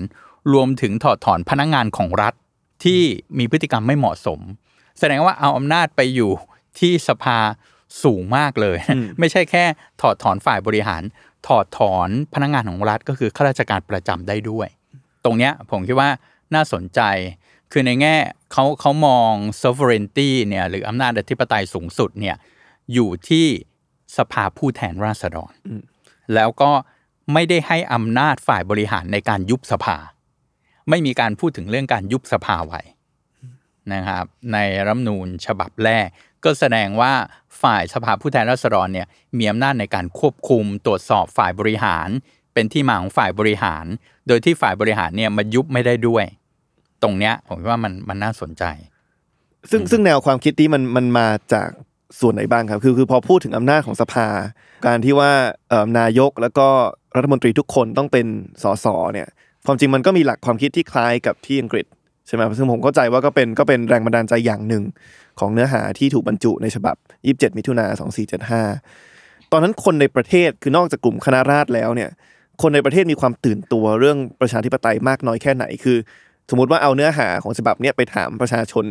[0.53, 2.35] รวมถึงถอดถอนพนักงานของรัฐ
[2.85, 3.01] ที่
[3.39, 4.41] มีพฤติกรรมไม่เหมาะสม
[4.99, 6.33] แสดงว่าเอาอำนาจไปอยู่
[6.79, 7.39] ที่สภา
[8.03, 8.77] สูงมากเลย
[9.19, 9.65] ไม่ใช่แค่
[10.01, 11.03] ถอดถอนฝ่ายบริหาร
[11.49, 14.69] ถอดถอนพนักงานของรัฐก็คือข้าราชการประจำได้ด้วย
[15.25, 16.11] ตรงเนี้ยผมคิดว่า
[16.55, 17.01] น่าสนใจ
[17.73, 18.17] คือในแง่
[18.53, 22.37] เขาเขามอง sovereignty เนี่ยหรืออำนาจอธิปไตยสูงสุดเนี่ย
[22.93, 23.47] อยู่ที่
[24.17, 25.53] สภาผู้แทนราษฎร
[26.35, 26.71] แล้วก็
[27.33, 29.97] ไม่ได้ให้อำนาจฝ่ายบริหารในการยุบสภา
[30.89, 32.83] ไม่มีการพูดถึงเรื่องการยุบสภาไว้
[33.93, 36.07] นะครับ ในรัฐธรรมนูญฉบับแรก
[36.45, 37.13] ก็แสดงว่า
[37.63, 39.07] ฝ่ายสภาผู้แทนราษฎรเนี่ย
[39.39, 42.09] มีอำนาจในการควบคุมตรวจสอบฝ่ายบริหาร
[42.55, 43.85] เป็นที่มาของฝ่ายบริหาร
[44.29, 46.25] โดยที่ฝ่ายบริหารเนี่ยมายุบไม่ได้ด้วย
[47.03, 48.65] ตรงเนี้ยผมคิดว่ามันมันน่าสนใจ
[49.71, 51.69] ซึ่งซึ่งแนวความคิดนี้มันมันมาจาก
[52.21, 54.29] ส่วนไหนบ้างครับ คือคือพอพูดถึงอำนาจของสภา
[54.87, 55.33] การที่ว่า
[55.99, 56.69] นายกแล้วก็
[57.17, 58.27] รัฐมนตรีทุกคนต้องเป็น
[58.63, 59.29] สสเนี่ย
[59.67, 61.87] ความจริงมันก็มีหลักความคิดที่คล้ายกับที่อังกฤษ
[62.27, 64.85] ใช่ไหมซึ่งผมเข้าใจว่าก็เป็นก็เป็นแรงบันดาลใจอย่างหนึ่ง
[65.41, 66.97] ของเนื้อหาที่ถูกบรรจุในฉบับ
[67.27, 67.87] 27 มิถุนา
[68.71, 72.11] 2475 ตอนนั้นคนในประเทศคือนอกจากกลุ่มคณะราษฎรแล้วเนี่ย
[72.63, 75.99] คนในประเทศมีความตื่นตัวเรื่องประชาธิปไตยมากน้อยแค่ไหน คือ
[76.51, 78.85] สมมติว่าเอาเนื้อหาของฉบับเนี้ยไปถามประชาชน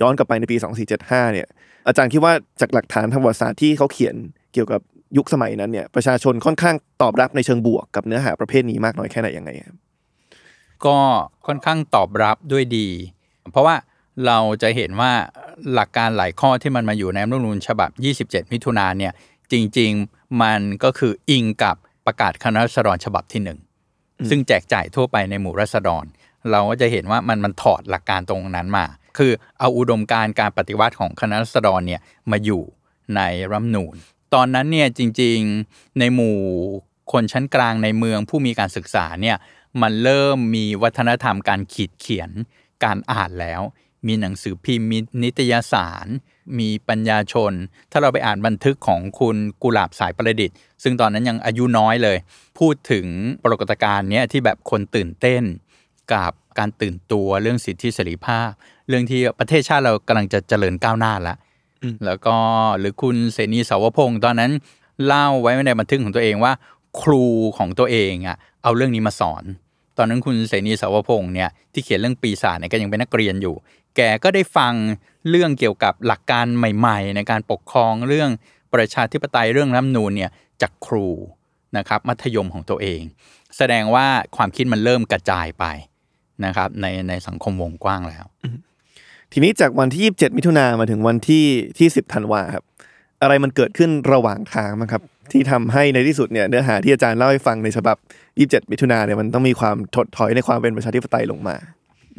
[0.00, 0.56] ย้อนกลับไปในปี
[0.94, 1.48] 2475 เนี่ย
[1.86, 4.14] อาจารย์คิดว่าจากหลักฐานทางประวัติศาสตร์ที่เขาเขียน
[4.52, 4.80] เกี่ยวกับ
[5.16, 9.76] ยุคสมัยนั้นเนี่ยประชาชนค่อนข้างตอบรับในเชิงบวกกับเนื้อหาประเภทนี้มากน้อยแค่ไหนยังไงครับ
[10.86, 10.96] ก็
[11.46, 12.88] ค่อนข้างตอบรับด้วยดี
[13.50, 13.76] เพราะว่า
[14.26, 15.12] เราจะเห็นว่า
[15.74, 17.90] หลักการหลายข้อที่มันมาอยู่ในรัฐธรรมนูญฉบับ
[18.22, 19.12] 27 มิถุนายนเนี่ย
[19.52, 21.76] จริง ๆ มันก็คืออิงกับ
[22.06, 23.58] ประกาศคณะรัษฎรฉบับที่หนึ่ง
[24.28, 26.04] ซึ่งแจกจ่ายทั่วไปในหมู่รัษฎร
[26.50, 28.86] เราก็จะเห็นว่ามันมันถอดหลักการตรงนั้นมา
[29.18, 32.62] คือเอาอุดมการณ์การปฏิวัติของคณะรัษฎรเนี่ยมาอยู่
[33.16, 33.20] ใน
[33.52, 33.94] รัฐธรรมนูญ
[34.34, 36.38] ตอนนั้นเนี่ยจริงๆในหมู่
[37.12, 39.36] คนชั้นกลางในเมืองผู้มีการศึกษาเนี่ย
[39.82, 42.30] มันเริ่มมีวัฒนธรรมการขีดเขียน
[42.84, 43.62] การอ่านแล้ว
[44.06, 46.06] มีหนังสือพิมพ์มีนิตยสาร
[46.58, 47.52] มีปัญญาชน
[47.92, 52.18] ถ้าเราไปอ่านบันทึกของคุณกุหลาบสายประดิษฐ์ ซึ่งตอนนั้นยังอายุน้อยเลย
[52.58, 53.06] พูดถึง
[53.44, 55.42] ปรากฏการณ์เนี้ยที่แบบคนตื่นเต้น
[56.12, 58.50] กับการตื่นตัวเรื่องสิทธิเสรีภาพ
[58.92, 61.36] เรื่องที่ประเทศชาติเรากำลังจะเจริญก้าวหน้าแล้ว
[62.06, 62.36] แล้วก็
[62.78, 64.52] หรือคุณเสนีสาวพงศ์ตอนนั้น
[65.06, 66.52] เล่าไว้ในบันทึกของตัวเองว่า
[67.00, 67.24] ครู
[67.58, 69.44] ของตัวเองอะเอาเรื่องนี้มาสอน
[69.98, 73.54] ตอนนั้นคุณเสนีสาวพงศ์เนี่ยที่เขียนเรื่องปีศาจเนี่ยก็ยังเป็นนักเรียนอยู่
[73.96, 74.74] แกก็ได้ฟัง
[75.30, 78.30] เรื่องเกี่ยวกับหลักการใหม่ ๆ ในการปกครองเรื่อง
[78.74, 80.30] ประชาธิปไตยเรื่องรัฐธรรมนูญเนี่ย
[80.62, 81.08] จากครู
[81.76, 83.02] นะครับมัธยมของตัวเอง
[83.56, 85.64] แสดงว่าความคิดมันเริ่มกระจายไป
[86.44, 88.24] นะครับในในสังคมวงกว้างแล้ว
[89.32, 91.46] ทีนี้จากวันที่ 27 มิถุนามาถึงวันที่
[91.78, 92.64] ที่ 10 ธันวาครับ
[93.22, 97.96] อะไรมันเกิดขึ้นระหว่างทางมั้งครับ ที่ทำให้ในที่สุดเนี่ยเนื้อหาที่อาจารย์เล่าให้ฟังในฉบับ
[98.38, 101.56] 27 มิถุนาเนี่ยมันต้องมีความถดถอยในความเป็นประชาธิปไตยลงมา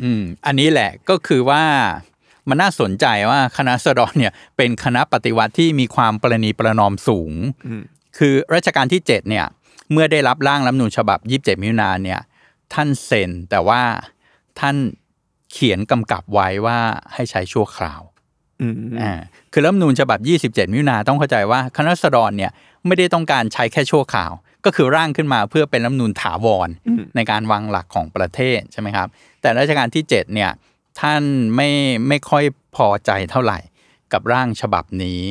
[0.02, 1.63] อืม อันนี้แหละก็คือว่า
[2.49, 7.32] มันน่าสนใจว่าคณะสดรเนี่ยเป็นคณะปฏิวัติที่มีความประนีประนอมสูง
[8.17, 9.45] คือรัชกาลที่ 7 เนี่ย
[9.91, 12.21] เมื่อได้รับร่างรัฐธรรมนูญฉบับ 27 มิถุนายนเนี่ย
[12.73, 13.82] ท่านเซ็นแต่ว่า
[14.60, 14.76] ท่าน
[15.53, 16.77] เขียนกำกับไว้ว่า
[17.13, 18.01] ให้ใช้ชั่วคราว
[18.61, 19.13] อืมอ่า
[19.53, 22.51] คือรัฐธรรมนูญฉบับ 27 มิถุนาต้องเข้าใจว่าคณะรัษฎรเนี่ย
[22.87, 24.31] ไม่ได้ต้องการใช้แค่ชั่วคราว
[24.65, 26.69] ก็คือร่างขึ้นมาเพื่อเป็นรัฐธรรมนูญถาวร
[27.15, 29.07] ในการวางหลักของประเทศใช่ไหมครับ
[29.41, 30.51] แต่รัชกาลที่ 7 เนี่ย
[30.99, 31.21] ท่าน
[31.55, 31.69] ไม่
[32.07, 32.43] ไม่ค่อย
[32.75, 33.59] พอใจเท่าไหร่
[34.13, 35.21] กับร่างฉบับนี้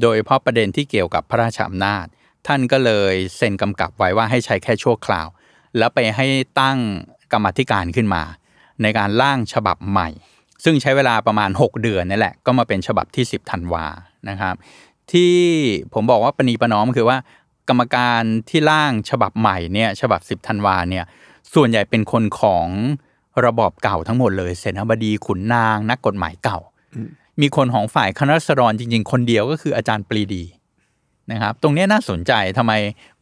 [0.00, 2.06] โดยเฉพาะประเด็นที่เกี่ยวกับพระราชอำนาจ
[2.46, 5.28] ท่านก็เลยเซ็นกำกับไว้ว่าให้ใช้แค่ชั่วคราว
[5.78, 6.26] แล้วไปให้
[6.60, 6.78] ตั้ง
[7.32, 8.22] กรรมาธิการขึ้นมา
[8.82, 10.08] ในการร่างฉบับใหม่
[10.64, 13.86] ซึ่งใช้เวลาประมาณ 6 เดือนนี่แหละ ก็มาเป็นฉบับที่ 10ธันวา
[14.28, 14.54] นะครับ
[15.12, 15.34] ที่
[15.94, 17.16] ผมบอกว่าปณีประนอมคือว่า
[17.68, 21.04] กรรมการที่ร่างฉบับใหม่เนี่ยฉบับ 10ธันวาเนี่ย
[21.54, 22.66] ส่วนใหญ่เป็นคนของ
[23.44, 26.58] ระบอบเก่าทั้งหมดเลยเสนาบดีขุนนาง นักกฎหมายเก่า
[27.40, 30.44] มีคนของฝ่ายคณะรัษฎรจริง ๆ คนเดียวก็คืออาจารย์ปรีดี
[31.32, 32.72] นะครับ ตรงนี้น่าสนใจทำไม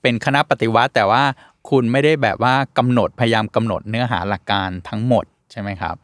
[0.02, 1.22] เป็นคณะปฏิวัติ แต่ว่า
[1.70, 5.94] คุณไม่ได้แบบว่ากำหนดพยายามกำหนดเนื้อหาหลักการทั้งหมด ใช่ไหมครับ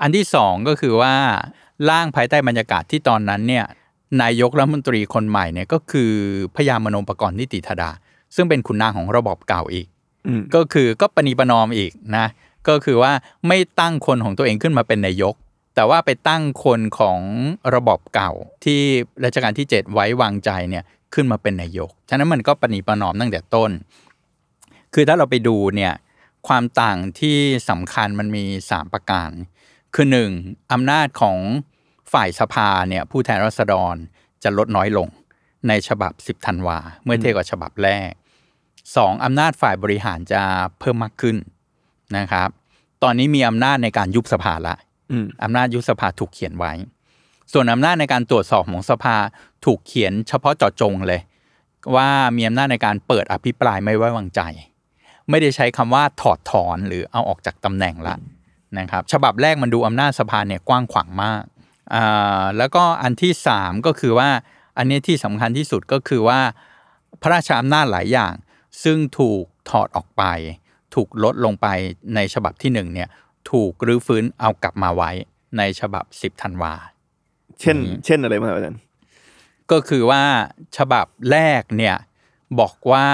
[0.00, 1.14] อันที่สองก็คือว่า
[1.90, 3.64] ร่างภายใต้บรรยากาศที่ตอนนั้นเนี่ย
[4.22, 6.12] นายกรัฐมนตรีคนใหม่เนี่ยก็คือ
[6.56, 7.90] พยามโนปกรณ์นิติธดา
[8.34, 9.86] ซึ่งเป็นขุนนางของระบอบเก่าอีก
[10.26, 12.26] อืมก็คือก็ปณีประนอมอีกนะ
[12.68, 13.12] ก็คือว่า
[13.48, 15.34] ไม่ตั้งคนของตัวเองขึ้นมาเป็นนายก
[15.74, 17.20] แต่ว่าไปตั้งคนของ
[17.74, 18.32] ระบอบเก่า
[18.64, 18.80] ที่
[19.24, 23.70] รัชกาลที่ 7 ไว้วางใจเนี่ยขึ้นมาเป็นนายก ฉะนั้นมันก็ปณีประนอมตั้งแต่ต้น
[24.94, 25.92] คือถ้าเราไปดูเนี่ย
[26.48, 27.38] ความต่างที่
[27.70, 29.30] สำคัญมันมี 3 ประการ
[29.94, 30.06] คือ
[30.38, 30.72] 1.
[30.72, 31.38] อำนาจของ
[32.12, 33.94] ฝ่ายสภาเนี่ยผู้แทนราษฎร
[34.42, 35.08] จะลดน้อยลง
[35.68, 38.10] ในฉบับ 10ธันวา เมื่อเทียบกับฉบับแรก
[38.96, 40.42] สองอำนาจฝ่ายบริหารจะ
[40.78, 41.36] เพิ่มมากขึ้น
[42.16, 42.48] นะครับ
[43.02, 44.74] ตอนนี้มีอำนาจในการยุบสภาละ
[45.10, 46.72] อืมอำนาจยุบสภาถูกเขียนไว้
[47.52, 49.16] ส่วนอำนาจในการตรวจสอบของสภา
[49.64, 51.20] ถูกเขียนเฉพาะเจาะจงเลย
[51.94, 54.40] ว่ามีอำนาจในการเปิดอภิปรายไม่ไว้วางใจ
[55.30, 58.16] ไม่ได้ใช้คำว่าถอดถอนหรือเอาออกจากตำแหน่งละ
[58.78, 61.42] นะครับฉบับแรกมันดูอำนาจสภาเนี่ยกว้างขวางมาก
[61.94, 64.28] อ่าแล้วก็อันที่สามก็คือว่า
[64.78, 66.40] อันนี้ที่สำคัญที่สุดก็คือว่า
[67.22, 68.34] พระราชอำนาจหลายอย่าง
[68.84, 70.22] ซึ่งถูกถอดออกไป
[70.94, 71.66] ถูกลดลงไป
[72.14, 73.08] ในฉบับที่หนึ่งเนี่ย
[73.50, 75.10] ถูกรื้อฟื้นเอากลับมาไว้
[75.58, 76.74] ในฉบับ 10ธันวา
[77.60, 78.80] เช่น เช่นอะไรบ้างครับอาจารย์
[79.70, 80.22] ก็คือว่า
[80.76, 81.96] ฉบับแรกเนี่ย
[82.60, 83.08] บอกว่า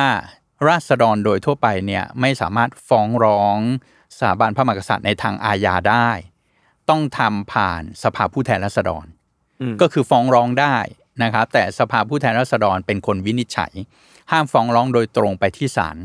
[0.68, 3.58] ราษฎรโดยทั่วไปเนี่ยไม่สามารถฟ้องร้อง
[4.18, 6.10] สถาบันพระมหากษัตริย์ในทางอาญาได้
[6.90, 9.04] ต้องทำผ่านสภาผู้แทนราษฎร
[9.60, 10.76] อืมก็คือฟ้องร้องได้
[11.22, 13.72] นะครับ แต่สภาผู้แทนราษฎรเป็นคนวินิจฉัย
[14.30, 15.96] ห้ามฟ้องร้องโดยตรงไปที่ศาล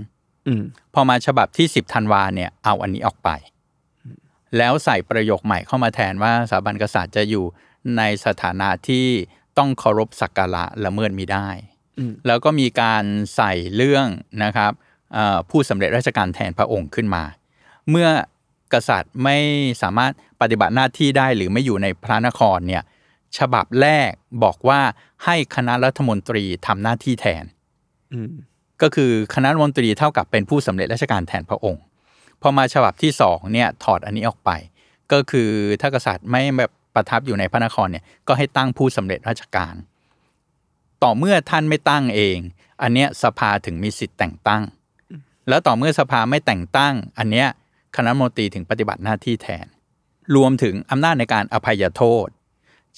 [0.48, 3.30] อืมพอมาฉบับที่ 10ธันวาเนี่ยเอาอันนี้ออกไป
[4.58, 7.46] แล้วใส่ประโยคใหม่เข้ามาแทนว่าสถาบันกษัตริย์จะอยู่
[7.98, 9.06] ในสถานะที่
[9.58, 11.71] ต้องเคารพสักการะละเมิดมิได้อืม
[12.28, 13.04] แล้วก็มีการ
[13.36, 14.08] ใส่เรื่อง
[14.44, 14.72] นะครับ
[15.14, 17.24] เอ่อผู้สำเร็จราชการแทนพระองค์ขึ้นมา
[17.90, 18.08] เมื่อ
[18.74, 19.38] กษัตริย์ไม่
[19.82, 20.12] สามารถ
[20.42, 22.84] ปฏิบัติหน้าที่ได้หรือไม่อยู่ในพระนครเนี่ย
[23.38, 24.12] ฉบับแรก
[24.44, 24.80] บอกว่า
[25.26, 27.44] ให้คณะรัฐมนตรีทำหน้าที่แทน
[28.14, 28.32] อืม
[28.82, 31.84] ก็คือคณะรัฐมนตรีเท่ากับเป็นผู้สำเร็จราชการแทนพระองค์
[32.42, 34.52] พอมาฉบับที่สองเนี่ยถอดอันนี้ออกไป
[35.12, 35.50] ก็คือ
[35.82, 39.74] ถ้ากษัตริย์ไม่แบบประทับอยู่ในพระนครเนี่ยก็ให้ตั้งผู้สำเร็จราชการ
[41.04, 42.38] ต่อเมื่อท่านไม่ตั้งเอง
[42.82, 44.64] อันเนี้ยสภาถึงมีสิทธิ์แต่งตั้ง
[45.50, 47.48] แล้วต่อเมื่อสภาไม่แต่งตั้ง อันเนี้ย
[47.96, 49.66] คณะมนตรีถึงปฏิบัติหน้าที่แทน
[50.36, 52.28] รวมถึงอำนาจในการอภัยโทษ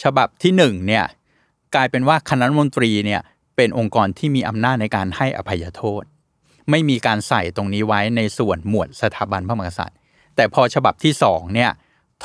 [0.04, 1.06] ฉบับที่หนึ่งเนี่ย
[1.76, 3.22] กลายเป็นว่าคณะมนตรีเนี่ย
[3.56, 6.04] เป็นองค์กรที่มีอำนาจในการให้อภัยโทษ
[6.70, 9.98] ไม่มีการใส่ตรงนี้ไว้ในส่วนหมวดสถาบันพระมหากษัตริย์
[10.36, 11.72] แต่พอฉบับที่สองเนี่ย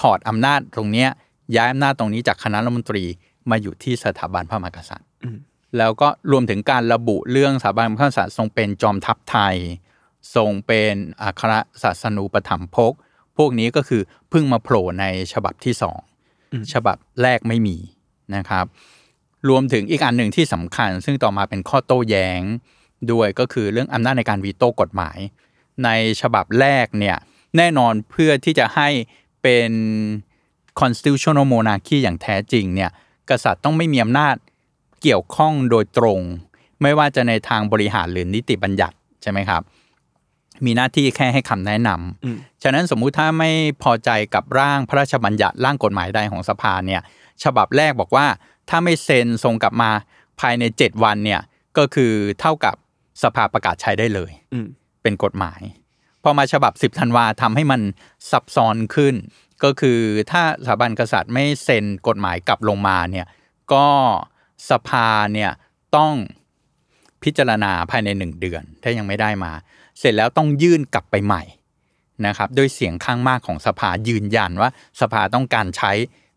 [0.01, 1.11] ถอดอำนาจตรงเนี้ย
[1.57, 3.05] ย้ายอำนาจตรงนี้จากคณะรัฐมนตรี
[3.51, 5.09] มาอยู่ที่สถาบันพระมหากษัตริย์
[5.78, 9.57] แล้วก็รวมถึงการระบุเรื่องสถาบันพระมหากษัตริย์ทรงเป็นจอมทัพไทย
[10.35, 11.52] ทรงเป็นอัคร
[11.83, 12.92] ศาสนูปถัมภก
[13.37, 15.98] พวกนี้ก็คือเพิ่งมาโผล่ในฉบับที่สอง
[16.72, 17.76] ฉบับแรกไม่มี
[18.37, 18.64] นะครับ
[19.48, 22.40] รวมถึงอีกอันหนึ่งที่สำคัญ ซึ่งต่อมาเป็นข้อโต้แย้ง
[23.12, 25.18] ด้วยก็คือเรื่องอำนาจในการวีโต้กฎหมาย
[25.85, 25.88] ใน
[26.20, 27.16] ฉบับแรกเนี่ย
[27.57, 28.88] แน่นอนเพื่อที่จะให้
[29.42, 29.70] เป็น
[30.81, 32.90] constitutional monarchy อย่างแท้จริงเนี่ย
[33.31, 34.35] กษัตริย์ต้องไม่มีอำนาจ
[35.03, 36.21] เกี่ยวข้องโดยตรง
[36.83, 39.63] ไม่ว่าจะในทางบริหารหรือนิติบัญญัติใช่ไหมครับ
[40.65, 43.51] มีหน้าที่แค่ให้คำแนะนำฉะนั้นสมมุติถ้าไม่
[43.83, 47.03] พอใจกับร่างพระราชบัญญัติร่างกฎหมายใดของสภาเนี่ย
[47.45, 48.27] ฉบับแรกบอกว่า
[48.69, 49.91] ถ้าไม่เซ็นส่งกลับมา
[50.41, 51.41] ภายใน 7 วันเนี่ย
[51.79, 52.77] ก็คือเท่ากับ
[53.23, 54.67] สภาประกาศใช้ได้เลยอืม
[55.03, 55.61] เป็นกฎหมาย
[56.23, 57.81] พอมาฉบับ 10ธันวาทำให้มัน
[58.31, 59.15] ซับซ้อนขึ้น
[59.65, 59.99] ก็คือ
[60.31, 63.27] ถ้าสถาบันกษัตริย์ไม่เซ็นกฎหมายกลับลงมาเนี่ย
[63.73, 63.87] ก็
[64.71, 65.51] สภาเนี่ย
[65.97, 66.14] ต้อง
[67.23, 69.53] พิจารณาภายในหนึ่งเดือน ถ้ายังไม่ได้มา
[69.99, 71.42] เสร็จแล้วต้องยื่นกลับไปใหม่
[72.27, 75.92] นะครับด้วยเสียงข้างมากของสภายืนยันว่าสภาต้องการใช้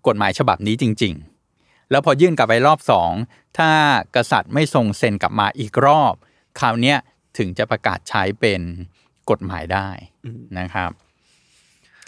[0.08, 1.14] กฎหมายฉบับนี้จริง
[1.52, 3.12] ๆ แล้วพอยื่นกลับไปรอบสอง
[3.58, 3.70] ถ้า
[4.16, 6.14] กษัตริย์ไม่ส่งเซ็นกลับมาอีกรอบ
[6.60, 6.98] คราวเนี้ย
[7.38, 8.62] ถึงจะประกาศใช้เป็น
[9.30, 9.90] กฎหมายได้
[10.60, 10.92] นะครับ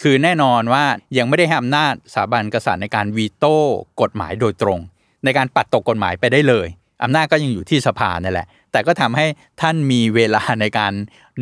[0.01, 0.83] คือแน่นอนว่า
[1.17, 3.57] ยังไม่ได้ให้อำนาจสถาบันกษัตริย์ในการวีโต้
[4.01, 4.79] กฎหมายโดยตรง
[5.25, 6.67] ในการปัดตกกฎหมายไปได้เลย
[7.03, 9.25] อำนาจก็ยังอยู่ที่สภานั่นแหละ แต่ก็ทำให้
[9.61, 10.93] ท่านมีเวลาในการ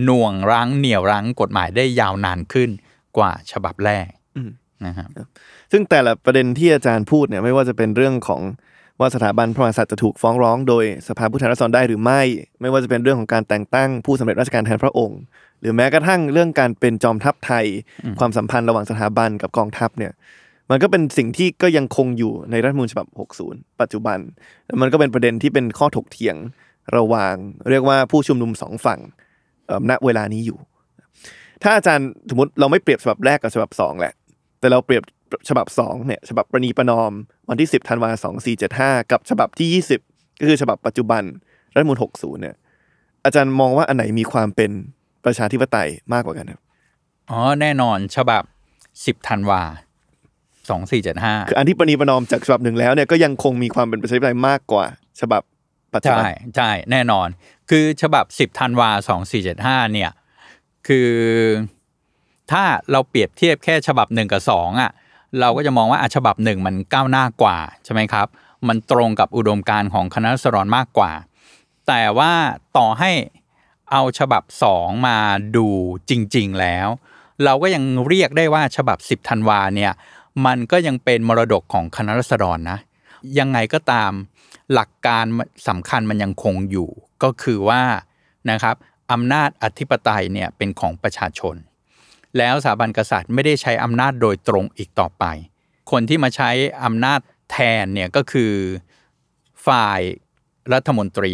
[0.03, 2.69] หน่วงรั้งเหนี่ยวรั้งกฎหมายได้ยาวนานขึ้น
[3.17, 4.49] กว่าฉบับแรกอืม
[4.85, 5.09] นะครับ
[5.71, 8.41] ซึ่งแต่ละประเด็นที่อาจารย์พูดเนี่ยไม่ว่าจะเป็นเรื่องของ
[8.99, 12.21] ว่าสถาบันพระมหากษัตริย์จะถูกฟ้องร้องโดยสภาผู้แทนราษฎรได้หรือไม่
[12.61, 15.19] ไม่ว่าจะเป็นเรื่องของการแต่งตั้งผู้สำเร็จราชการแทนพระองค์
[15.61, 17.65] หรือแม้กระทั่งเรื่องการเป็นจอมทัพไทย
[18.19, 20.11] ความสัมพันธ์ระหว่างสถาบันกับกองทัพเนี่ย
[20.71, 23.07] มันก็เป็นสิ่งที่ก็ยังคงอยู่ในรัฐมนูญฉบับ
[23.43, 24.17] 60 ปัจจุบัน
[24.81, 26.35] มันก็เป็นประเด็นที่เป็นข้อถกเถียง
[26.97, 27.35] ระหว่าง
[27.69, 28.99] เรียกว่าผู้ชุมนุมสองฝั่ง
[29.89, 30.57] ณเวลานี้อยู่
[31.63, 34.13] ถ้าอาจารย์สมมติเราไม่เปรียบฉบับแรกกับฉบับสองแหละ
[34.59, 35.03] แต่เราเปรียบ
[35.49, 37.11] ฉบับสองเนี่ยฉบับประนีประนอม
[37.49, 38.09] วันที่ 10ธันวา
[38.61, 41.23] 2475กับฉบับที่ 20 ก็คือฉบับปัจจุบัน
[41.75, 42.55] รัฐมนูล60 เนี่ย
[43.25, 44.71] อาจารย์มองว่าอันไหนมีความเป็น
[45.25, 46.61] ประชาธิปไตยมากกว่ากันครับ
[47.29, 48.43] อ๋อแน่นอนฉบับ
[48.85, 49.61] 10ธันวา
[50.67, 54.85] 2475คืออันที่ประนีประนอมจากฉบับหนึ่งแล้วเนี่ยก็ยังคงมีความเป็นประชาธิปไตยมากกว่า
[55.21, 55.41] ฉบับ
[55.93, 57.27] ปัจจุใช่บันใช่แน่นอน
[57.69, 58.89] คือฉบับ10ธันวา
[59.41, 60.11] 2475เนี่ย
[60.87, 61.09] คือ
[62.51, 64.91] ถ้าเราเปรียบเทียบแค่ฉบับหนึ่งกับสองอะ
[65.39, 68.27] เราก็จะมองว่าอะฉบับหนึ่งมันก้าวหน้ากว่าใช่ไหมครับ
[68.67, 71.11] มันตรงกับอุดมการณ์ของคณะรัษฎรมากกว่า
[71.87, 72.31] แต่ว่า
[72.77, 73.11] ต่อให้
[73.91, 75.17] เอาฉบับสองมา
[75.57, 75.67] ดู
[76.09, 76.87] จริง ๆแล้ว
[77.43, 79.91] เราก็ยังเรียกได้ว่าฉบับ10ธันวาเนี่ย
[80.45, 82.79] มันก็ยังเป็นมรดกของคณะรัษฎรนะ
[83.39, 84.11] ยังไงก็ตาม
[84.73, 85.25] หลักการ
[85.67, 86.89] สำคัญมันยังคงอยู่
[87.23, 87.81] ก็คือว่า
[88.51, 88.75] นะครับ
[89.11, 91.55] อำนาจอธิปไตยเนี่ยเป็นของประชาชน
[92.37, 95.25] แล้วสถาบันกษัตริย์ไม่ได้ใช้อำนาจโดยตรงอีกต่อไป
[95.91, 96.51] คนที่มาใช้
[96.83, 97.19] อำนาจ
[97.51, 98.53] แทนเนี่ยก็คือ
[99.67, 100.01] ฝ่าย
[100.73, 101.33] รัฐมนตรี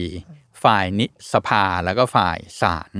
[0.64, 2.92] ฝ่ายนิสภาแล้วก็ฝ่ายศาล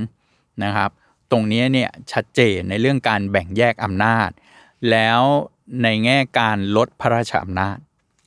[0.64, 0.90] นะครับ
[1.30, 4.30] ตรงนี้เนี่ยชัดเจนในเรื่องการแบ่งแยกอำนาจ
[4.90, 5.20] แล้ว
[5.82, 7.76] ในแง่การลดพระราชอำนาจ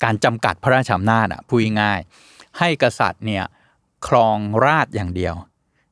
[0.03, 3.43] การจำกัดพระราชอำนาจอะพูดง่ายๆให้กษัตริย์เนี่ย
[4.07, 5.35] ครองราชอย่างเดียว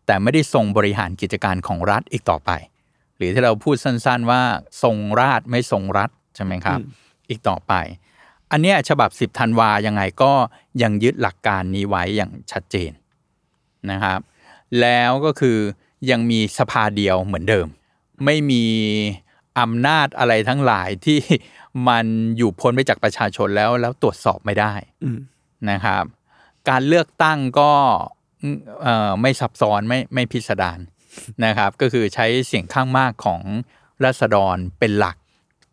[0.05, 2.51] แต่ไม่ได้ทรงบริหารกิจการของรัฐอีกต่อไป
[3.15, 4.41] หรือที่เราพูดสั้นๆว่า
[4.83, 6.79] ทรงราชไม่ทรงรัฐใช่ไหมครับ
[7.29, 7.73] อีกต่อไป
[8.51, 10.33] อันเนี้ยฉบับ 10ธันวายังไงก็
[10.81, 12.91] ยังยึดหลักการนี้ไว้อย่างชัดเจน
[13.91, 14.19] นะครับ
[14.81, 15.57] แล้วก็คือ
[16.11, 17.67] ยังมีสภาเดียวเหมือนเดิม
[18.25, 18.65] ไม่มี
[19.59, 21.19] อำนาจอะไรทั้งหลายที่
[21.87, 22.05] มัน
[22.37, 25.19] อยู่พ้นไปจากประชาชนแล้วแล้วตรวจสอบไม่ได้อืม
[25.69, 26.03] นะครับ
[26.69, 27.71] การเลือกตั้งก็
[28.81, 30.79] เอ่อไม่ซับซ้อนไม่ไม่พิสดาร
[31.45, 33.41] นะครับ ก็คือใช้เสียงข้างมากของ
[34.03, 35.17] รัษฎรเป็นหลัก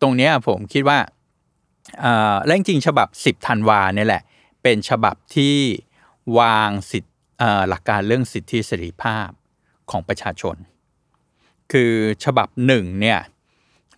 [0.01, 0.99] ตรงเนี้ยผมคิดว่า
[2.01, 4.23] เอ่อและจริงๆฉบับ 10ธันวาเนี่ยแหละ
[4.63, 5.55] เป็นฉบับที่
[6.39, 9.29] วางสิทธิเอ่อหลักการเรื่องสิทธิเสรีภาพ
[9.91, 10.55] ของประชาชน
[11.71, 13.19] คือฉบับหนึ่งเนี่ย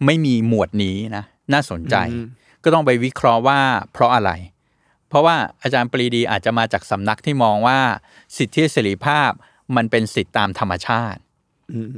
[0.06, 1.96] ไม่มีหมวดนี้นะน่าสนใจ
[2.64, 3.60] ก็ต้องไปวิเคราะห์ว่า
[3.94, 4.32] เพราะอะไร
[5.10, 7.80] เพราะว่าอาจารย์ปรีดีอาจจะมาจากสำนักที่มองว่า
[8.38, 9.32] สิทธิเสรีภาพ
[9.76, 11.20] มันเป็นสิทธิตามธรรมชาติ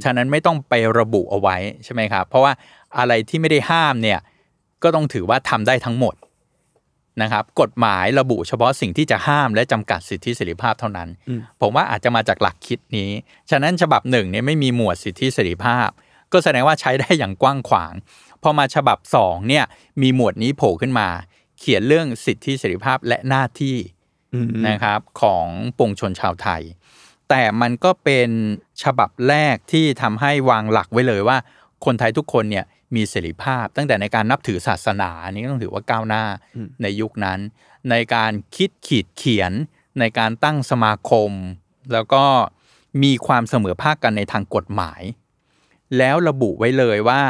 [0.04, 2.52] ฉะนั้นไม่ต้องไประบุเอาไว้ใช่ไหมครับ เพราะว่า
[2.98, 4.20] อะไรที่ไม่ได้ห้ามเนี่ย
[4.82, 6.14] ก็ต้องถือว่าทำได้ทั้งหมด
[7.22, 11.08] นะครับกฎหมายระบุเฉพาะสิ่งที่จะห้ามและจำกัดสิทธิเสรีภาพเท่านั้น
[11.60, 13.10] ผมว่าอาจจะมาจากหลักคิดนี้
[13.50, 15.88] ฉะนั้นฉบับหนึ่งเนี่ยไม่มีหมวดสิทธิเสรีภาพ
[16.32, 17.92] ก็แสดงว่าใช้ได้อย่างกว้างขวาง
[18.42, 19.64] พอมาฉบับสองเนี่ย
[20.02, 21.08] มีหมวดนี้โผล่ขึ้นมา
[21.58, 23.76] เขียนเรื่องสิทธิเสรีภาพและหน้าที่
[24.34, 25.46] อืมนะครับของ
[25.78, 26.62] ปวงชนชาวไทย
[27.28, 28.30] แต่มันก็เป็น
[28.82, 31.36] ฉบับแรกที่ทำให้วางหลักไว้เลยว่า
[31.84, 32.64] คนไทยทุกคนเนี่ย
[32.94, 36.24] มีเสรีภาพ ตั้งแต่ในการนับถือศาสนาอันนี้ก็ต้องถือว่าก้าวหน้า
[36.82, 37.38] ในยุคนั้น
[37.90, 39.52] ในการคิดขีดเขียน
[39.98, 41.30] ในการตั้งสมาคม
[41.92, 42.24] แล้วก็
[43.02, 45.02] มีความเสมอภาคกันในทางกฎหมาย
[45.98, 47.20] แล้วระบุไว้เลยว่า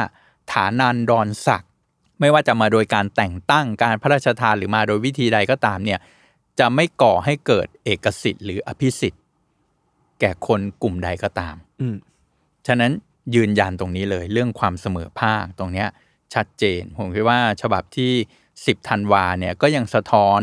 [0.51, 1.71] ฐานันดรศักดิ์
[2.19, 5.99] ไม่ว่าจะมาโดยการแต่งตั้งการพระราชทานหรือมาโดยวิธีใดก็ตามเนี่ย
[6.59, 9.21] จะไม่ก่อให้เกิดเอกสิทธิ์หรืออภิสิทธิ์
[10.19, 11.95] แก่คนกลุ่มใดก็ตามอืม
[12.67, 12.91] ฉะนั้น
[13.35, 15.87] ยืนยันตรงนี้เลยเรื่องความเสมอภาคตรงเนี้ย
[16.33, 18.11] ชัดเจน ผมคิดว่าฉบับที่
[18.51, 20.41] 10ธันวาเนี่ยก็ยังสะท้อน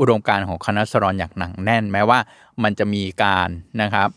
[0.00, 2.18] อุดมการณ์ของคณะสรอนอย่างหนักแน่น แม้ว่า
[2.62, 3.48] มันจะมีการ
[3.82, 4.08] นะครับ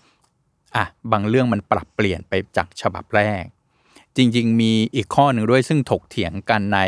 [0.75, 3.43] อะบางเรื่องมันปรับเปลี่ยนไปจากฉบับแรก
[4.17, 6.79] จริง ๆ มีอีกข้อหนึ่งด้วยซึ่งถกเถียงกันใน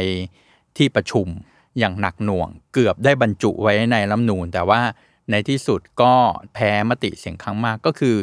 [0.78, 1.28] ที่ประชุม
[1.80, 4.82] อย่างหนักหน่วง เกือบได้บรรจุไว้ในรัฐธรรมนูญแต่ว่า
[5.32, 6.14] ในที่สุดก็
[6.54, 8.16] แพ้มติเสียงข้างมากก็คือ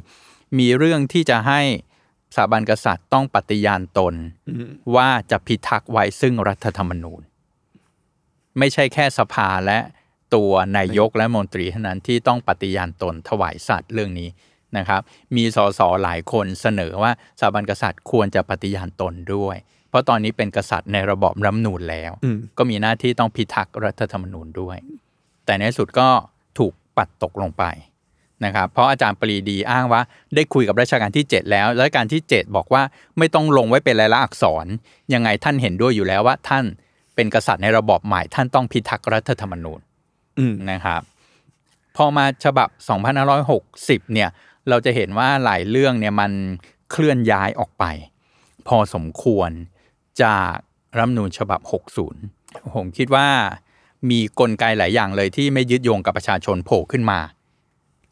[0.59, 1.61] มีเรื่องที่จะให้
[2.37, 4.15] สถาบันกษัตริย์ต้องปฏิญาณตน
[4.97, 7.23] ว่าจะพิทักษ์ไว้ซึ่งรัฐธรรมนูญ
[8.59, 9.79] ไม่ใช่แค่สภาและ
[10.35, 14.29] ตัวนายกและมนตรีเท่านั้นที่ต้องปฏิญาณตนถวายสัตว์เรื่องนี้
[14.79, 15.01] นะครับ
[15.37, 19.57] มีสสหลายคนเสนอว่าสถาบันกษัตริย์ควรจะปฏิญาณตนด้วย
[19.89, 24.77] เพราะตอนนี้เป็นกษัตริย์ในระบอบรัฐธรรมนูญแล้วอืมก็มีหน้าที่ต้องพิทักษ์รัฐธรรมนูญด้วย
[25.45, 26.09] แต่ในที่สุดก็
[26.59, 27.65] ถูกปัดตกลงไป
[28.45, 30.01] นะครับเพราะอาจารย์ปรีดีอ้างว่า
[30.35, 32.83] ได้คุยกับรัชกาลที่ 7 แล้วรัชกาลที่ 7 บอกว่า
[33.19, 34.67] ไม่ต้องลงไว้เป็นลายลักษณ์อักษร
[35.15, 36.65] ยังไงท่านเห็นด้วยอยู่แล้วว่าท่าน
[37.15, 39.81] เป็นกษัตริย์ในระบอบใหม่ท่านต้องพิทักษ์รัฐธรรมนูญ
[40.39, 41.01] อืมนะครับ
[41.97, 42.69] พอมาฉบับ
[43.41, 44.29] 2560 เนี่ย
[44.69, 46.33] เราจะเห็นว่าหลายเรื่องเนี่ยมัน
[46.91, 47.85] เคลื่อนย้ายออกไป
[48.69, 49.51] พอสมควร
[50.23, 50.55] จาก
[50.97, 51.61] รัฐมนูญฉบับ
[52.17, 53.29] 60 ผมคิดว่า
[54.11, 57.21] มีกลไกหลายอย่างเลยที่ไม่ยึดโยงกับประชาชนโผล่ขึ้นมา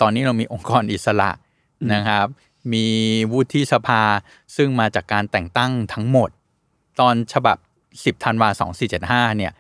[0.01, 1.31] ตอนนี้เรามีองค์กรอิสระ
[1.93, 2.27] นะครับ
[2.73, 2.87] มี
[3.33, 4.03] วุฒิสภา
[4.57, 6.31] ซึ่งมาจากการแต่งตั้งทั้งหมด
[7.01, 7.57] ตอนฉบับ
[7.95, 8.49] 10ธันวา
[8.95, 9.53] 2475 เนี่ย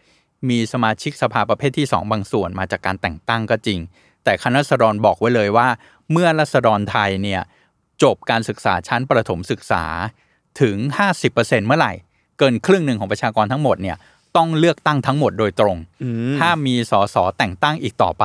[0.49, 3.79] มีสมาชิกสภาประเภทที่สองบางส่วนมาจากการแต่งตั้งก็จริง
[4.25, 5.69] แต่คณะรัษฎรบอกไว้เลยว่า
[6.13, 7.43] เมื่อรัษฎรไทยเนี่ย
[8.03, 9.85] จบการศึกษาชั้นประถมศึกษา
[10.61, 10.77] ถึง
[11.23, 11.93] 50%เมื่อไหร่
[12.39, 13.97] เกินครึ่งหนึ่งของประชากรทั้งหมดเนี่ย
[14.37, 18.25] ต้องเลือกตั้งทั้งหมดโดยตรงอืมห้ามมีสสแต่งตั้งอีกต่อไป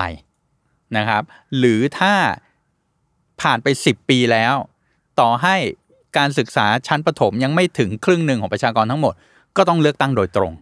[0.97, 1.23] นะครับ
[1.57, 2.13] หรือถ้า
[3.41, 4.55] ผ่านไป 10 ปีแล้ว
[5.19, 5.55] ต่อให้
[6.17, 9.13] การศึกษาชั้นประถมยังไม่ถึงครึ่งหนึ่งของประชากรทั้งหมด
[9.57, 10.53] ก็ต้องเลือกตั้งโดยตรง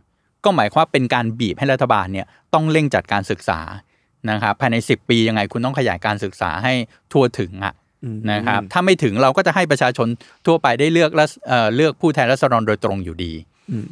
[0.43, 3.59] ก็หมายความว่าเป็นการบีบให้รัฐบาลเนี่ยต้องเร่งจัดการศึกษา
[4.29, 6.73] นะครับภายใน 10 ปียังไงคุณต้องขยายการศึกษาให้
[7.11, 10.07] ทั่วถึงอะอืมนะครับถ้าไม่ถึงเราก็จะให้ประชาชน
[10.45, 13.33] ทั่วไปได้เลือกรัฐเอ่อเลือกผู้แทนรัษฎรโดยตรงอยู่ดี
[13.71, 13.85] อืม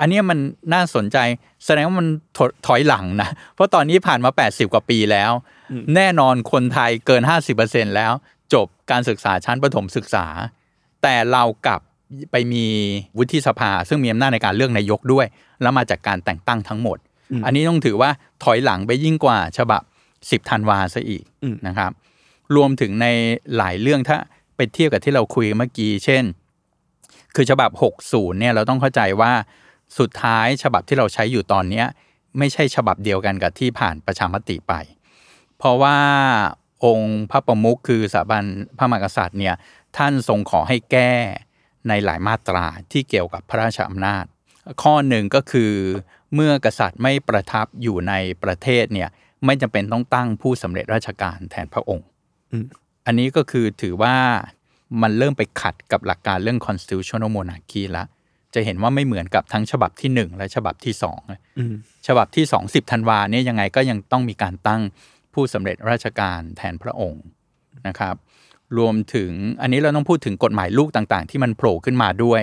[0.00, 0.38] อันเนี้ยมัน
[0.74, 1.18] น่าสนใจ
[1.64, 5.32] แสดงว่ามันถอยถอยหลังนะ เพราะตอนนี้ผ่านมา 80 กว่าปีแล้ว
[5.96, 7.22] แน่นอนคนไทยเกิน
[7.58, 8.12] 50%แล้ว
[8.54, 10.26] จบการศึกษาชั้นประถมศึกษา
[11.02, 11.80] แต่เรากลับ
[12.32, 12.66] ไปมี
[13.18, 15.26] วุฒิสภา ซึ่งมีอำนาจในการเลือกนายกด้วย
[15.62, 16.98] แล้วมาจากการแต่งตั้งทั้งหมด
[17.44, 18.10] อันนี้ต้องถือว่า
[18.44, 19.82] ถอยหลังไปยิ่งกว่าฉบับ
[20.16, 21.90] 10ธันวาซะอีกอืมนะครับ
[22.56, 23.06] รวมถึงใน
[23.56, 24.16] หลายเรื่องถ้า
[24.56, 26.24] ไปเทียบกับที่เราคุยเมื่อกี้ เช่น
[27.34, 27.70] คือฉบับ
[28.04, 29.32] 60เนี่ยเราต้องเข้าใจว่า
[29.98, 31.86] สุดท้ายฉบับที่เราใช้อยู่ตอนเนี้ย
[32.38, 34.74] ไม่ใช่ฉบับเดียวกันกับที่ผ่านประชามติไป
[35.58, 35.98] เพราะว่า
[36.84, 38.44] องค์พระประมุขคือสถาบัน
[38.78, 39.54] พระมหากษัตริย์เนี่ย
[39.96, 41.14] ท่านทรงขอให้แก้
[41.88, 44.24] ในหลายมาตราที่เกี่ยวกับพระราชอำนาจ
[44.82, 45.72] ข้อหนึ่งก็คือ
[46.34, 49.08] เมื่อกษัตริย์ไม่ประทับอยู่ในประเทศเนี่ย
[49.46, 52.06] ไม่จำเป็นต้องตั้งผู้สำเร็จราชการแทนพระองค์
[52.50, 52.64] อืม
[53.06, 54.14] อันนี้ก็คือถือว่า
[55.02, 58.04] มันเริ่มไปขัดกับหลักการเรื่อง constitutional monarchy ละ
[58.54, 60.94] จะเห็นว่าไม่เหมือนกับทั้งฉบับที่1และฉบับที่
[61.26, 61.74] 2อืม
[62.06, 64.82] ฉบับที่2 10ธันวาเนี่ยยังไงก็ยังต้องมีการตั้ง
[65.34, 67.24] ผู้สำเร็จราชการแทนพระองค์
[67.88, 68.14] นะครับ
[68.78, 72.42] รวมถึงอันนี้เราต้องพูดถึงกฎหมายลูกต่างๆ ที่มันโผล่ขึ้นมาด้วย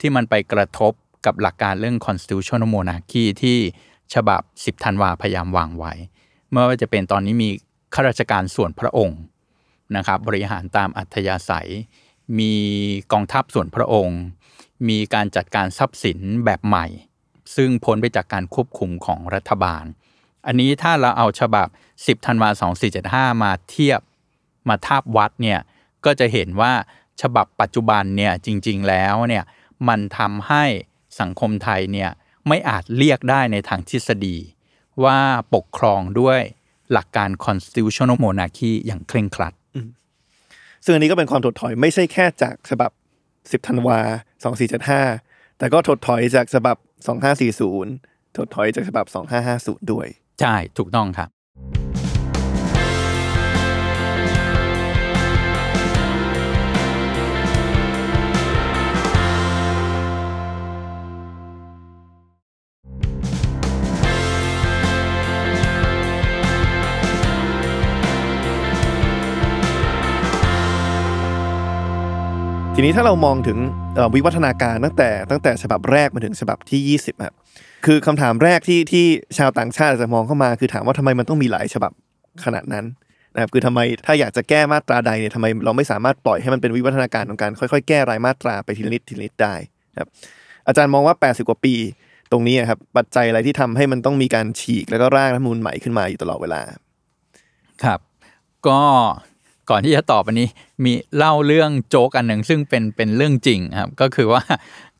[0.00, 0.92] ที่มันไปกระทบ
[1.26, 3.58] กับหลักการเรื่อง constitutional monarchy ที่
[4.14, 5.92] ฉบับ 10ธันวาพยายามวางไว้
[6.50, 7.50] ไม่ว่าจะเป็นตอนนี้มี
[7.94, 9.20] ข้าราชการส่วนพระองค์
[9.96, 11.70] นะครับบริหารตามอัธยาศัย
[12.38, 12.54] มี
[13.12, 14.20] กองทัพส่วนพระองค์
[14.88, 16.86] มีการจัดการทรัพย์สินแบบใหม่
[17.56, 19.84] ซึ่งพ้นไปจากการควบคุมของรัฐบาล
[20.46, 22.50] อันนี้ถ้าเราเอาฉบับ 10ธันวา
[22.96, 24.00] 2475 มาเทียบ
[24.68, 25.60] มาทาบวัดเนี่ย
[26.04, 26.72] ก็จะเห็นว่า
[27.22, 29.44] ฉบับปัจจุบันเนี่ยจริง ๆ แล้วเนี่ย
[29.88, 30.64] มันทำให้
[31.20, 32.10] สังคมไทยเนี่ย
[32.48, 34.36] ไม่อาจเรียกได้ในทางทฤษฎี
[35.04, 35.18] ว่า
[35.54, 36.40] ปกครองด้วย
[36.92, 39.54] หลักการ constitutional monarchy อย่างเคร่งครัด
[40.84, 42.90] ซึ่งอันนี้ก็เป็นความถดถอยไม่ใช่แค่จากฉบับ
[43.28, 43.98] 10 ธันวา
[44.80, 46.76] 2475 แต่ก็ถดถอยจากฉบับ
[47.56, 49.06] 2540 ถดถอยจากฉบับ
[49.48, 50.06] 2550 ด้วย
[50.40, 51.28] ใช่ ถูกต้องครับ
[72.80, 73.58] ทีนี้ถ้าเรามองถึง
[74.14, 77.34] วิวัฒนาการตั้งแต่ตั้งแต่ฉบับแรกมาถึงฉบับที่ 20ครับ
[77.86, 79.04] คือคำถามแรกที่ที่
[79.38, 81.92] ชาวต่างชาติจะมองเข้ามา คือถามว่าทำไมมันต้องมีหลายฉบับ
[82.44, 82.84] ขนาดนั้น
[83.34, 89.54] นะครับคือทำไมถ้าอยากจะแก้มาตราใดเนี่ยทำไมเราไม่สามารถปล่อยให้มันเป็นวิวัฒนาการของการค่อยๆ แก้รายมาตราไปทีละนิดทีละนิดได้
[89.98, 90.08] ครับ
[90.68, 91.74] อาจารย์มองว่า 80 กว่าปี
[92.32, 96.62] ตรงนี้ครับปัจจัยอะไรที่ทำให้มันต้องมีการฉีกแล้วก็ร่างรัฐมนูญใหม่ขึ้นมาอยู่ตลอดเวลา
[97.84, 98.00] ครับ
[98.68, 98.82] ก็
[99.70, 100.48] ก่อนที่จะตอบอันนี้
[100.84, 104.42] มีเล่าเรื่องโจ๊กอันหนึ่งซึ่งเป็นเป็นเรื่องจริงครับก็คือว่า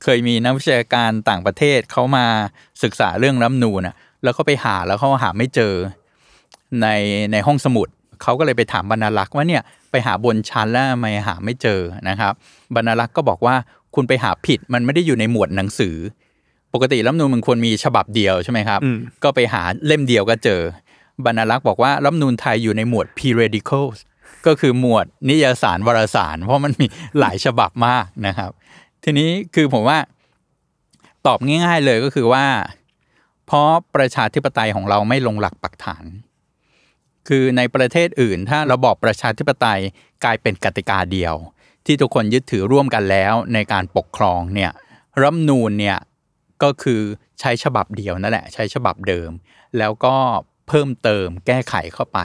[0.03, 2.27] เคยมีนักวิชาการต่างประเทศเขามา
[2.83, 5.75] ศึกษาเรื่องรัฐธรรมนูญนะแล้วก็ไปหาแล้วเขาหาไม่เจอ
[6.83, 6.87] ใน
[7.33, 7.89] ในห้องสมุด
[8.23, 12.33] เขาก็เลยไปถามบรรณารักษ์ว่าเนี่ยไปหาบนชั้นแล้วทำไมหาไม่เจอนะครับ
[12.75, 13.55] บรรณารักษ์ก็บอกว่า
[13.95, 15.97] คุณไปหาผิดมันไม่ได้อยู่ในหมวดหนังสือ
[16.75, 20.61] ปกติรัฐธรรมนูญมันควรมีฉบับเดียวใช่ไหมครับอืมก็ไปหาเล่มเดียวก็เจอ
[21.25, 23.99] บรรณารักษ์บอกว่ารัฐธรรมนูญไทยอยู่ในหมวด periodicals
[24.47, 26.87] ก็คือหมวดนิยสารวารสาร เพราะมันมี
[27.19, 28.51] หลายฉบับมากนะครับ
[29.05, 29.99] ทีนี้คือผมว่า
[31.27, 32.47] ตอบง่าย ๆเลยก็คือว่า
[33.47, 36.05] เพราะประชาธิปไตยของเราไม่ลงหลักปักฐาน
[37.29, 39.81] คือในประเทศอื่น ถ้าระบอบประชาธิปไตย
[40.25, 41.35] กลายเป็นกติกาเดียว
[41.87, 44.71] ที่ทุกคนยึดถือร่วมกันแล้วในการปกครองเนี่ย
[45.23, 45.99] รัฐนูญเนี่ย
[46.63, 47.01] ก็คือ
[47.41, 49.31] ใช้ฉบับเดียวนั่นแหละ ใช้ฉบับเดิม
[49.79, 50.15] แล้วก็
[50.69, 52.19] เพิ่มเติมแก้ไขเข้าไป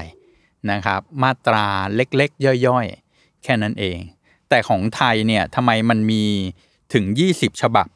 [0.72, 3.98] นะครับ มาตราเล็กๆ ย่อยๆ แค่นั้นเอง
[4.50, 6.24] แต่ของไทยเนี่ยทำไมมันมี
[6.94, 7.06] ถึง
[7.36, 7.88] 20 ฉบับ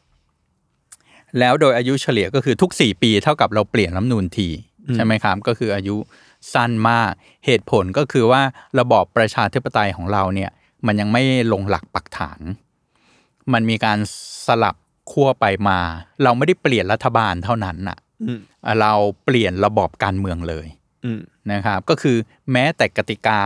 [1.39, 4.49] แล้วโดยอายุเฉลี่ยก็คือทุก 4 ปีเท่ากับเราเปลี่ยนรัฐธรรมนูญที
[4.95, 5.95] ใช่ไหมครับ ก็คืออายุ
[6.53, 7.11] สั้นมาก
[7.45, 8.41] เหตุผลก็คือว่า
[8.79, 10.51] ระบอบประชาธิปไตยของเราเนี่ย
[10.85, 12.39] มันยังไม่ลงหลักปักฐาน
[13.53, 13.97] มันมีการ
[14.47, 14.75] สลับ
[15.11, 15.79] ขั้วไปมา
[16.23, 18.39] เราไม่ได้เปลี่ยนรัฐบาลเท่านั้นน่ะอืม
[18.81, 18.93] เรา
[19.25, 20.78] เปลี่ยนระบอบการเมืองเลยอืม
[21.51, 22.17] นะครับก็คือ
[22.51, 23.41] แม้แต่กติกา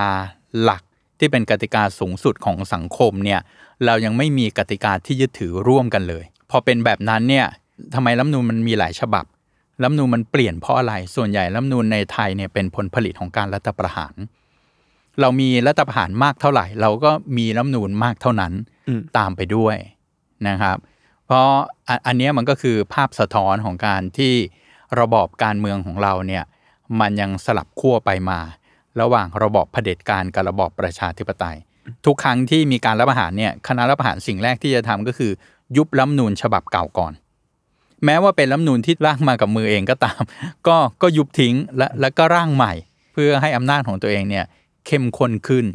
[0.62, 0.84] หลัก
[1.20, 3.40] ที่เป็นกติกาสูงสุดของสังคมเนี่ย
[3.86, 7.48] เรายังไม่มีกติกาที่ยึดถือร่วมกันเลย พอเป็นแบบนั้นเนี่ย
[7.96, 9.26] ทำไมรัฐธรรมนูญมันมีหลายฉบับ
[9.82, 14.16] รัฐธรรมนูญมันเปลี่ยนเพราะอะไรส่วนใหญ่รัฐธรรมนูญในไทยเนี่ยเป็นผลผลิตของการรัฐประหาร
[15.22, 18.54] เรามีรัฐประหารมากเท่าไหร่ เราก็มีรัฐธรรมนูญมากเท่านั้น
[18.88, 19.78] อืมตามไปด้วย
[20.48, 20.78] นะครับ
[21.26, 21.48] เพราะ
[21.88, 24.34] อันอันเนี้ยมันก็คือภาพสะท้อนของการที่
[25.00, 26.44] ระบอบการเมืองของเราเนี่ย
[27.00, 28.40] มันยังสลับขั้วไปมา
[29.02, 31.58] ระหว่างระบอบเผด็จการกับระบอบประชาธิปไตย
[32.06, 35.32] ทุกครั้งที่มีการรัฐประหารเนี่ยคณะรัฐประหารสิ่งแรกที่จะทำก็คือ
[35.78, 37.14] ยุบรัฐธรรมนูญฉบับเก่าก่อน
[38.06, 40.22] แม้ว่าเป็นรัฐธรรมนูญที่ร่างมากับมือเองก็ตาม
[40.68, 42.74] ก็ก็ยุบทิ้งและแล้วก็ร่างใหม่
[43.14, 44.46] เพื่อให้อำนาจของตัวเองเนี่ย
[44.86, 45.66] เข้มข้นขึ้น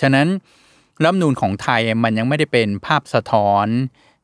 [0.00, 0.28] ฉะนั้น
[1.02, 3.66] รัฐธรรมนูญของไทยมันยังไม่ได้เป็นภาพสะท้อน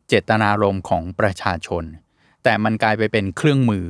[0.09, 1.85] เจตนารมณ์ของประชาชน
[2.45, 3.87] แต่มันกลายไปเป็นเครื่องมือ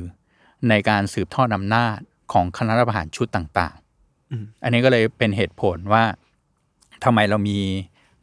[0.69, 1.97] ในการสืบทอดอำนาจ
[2.33, 6.03] ของคณะรัฐประหารชุดต่างๆ อันนี้ก็เลยเป็นเหตุผลว่า
[7.03, 7.57] ทำไมเรามี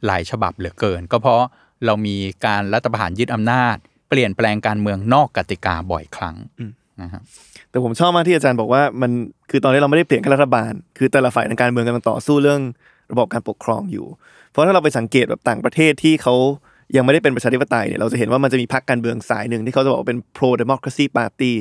[0.05, 1.41] หลายฉบับเหลือเกิน ก็เพราะ
[1.85, 3.75] เรามีการรัฐประหารยึดอำนาจ
[4.09, 6.35] เปลี่ยนแปลงการเมืองนอกกติกาบ่อยครั้ง
[7.01, 7.21] นะครับ
[7.69, 9.11] แต่ผมชอบมากที่อาจารย์บอกว่ามัน
[9.49, 12.61] คือตอนนี้เราไม่ได้เปลี่ยนแค่รัฐบาล คือแต่ละฝ่ายทางการเมืองกำลังต่อสู้เรื่อง
[13.11, 14.07] ระบบการปกครองอยู่
[14.49, 16.35] เพราะถ้าเราไปสังเกตแบบต่างประเทศที่เขา
[16.95, 21.53] ยังไม่ได้เป็นประชาธิปไตยเนี่ยเราจะเห็นว่ามันจะมีพรรคการเมืองสายหนึ่งที่เขาจะบอกว่าเป็น pro democracy party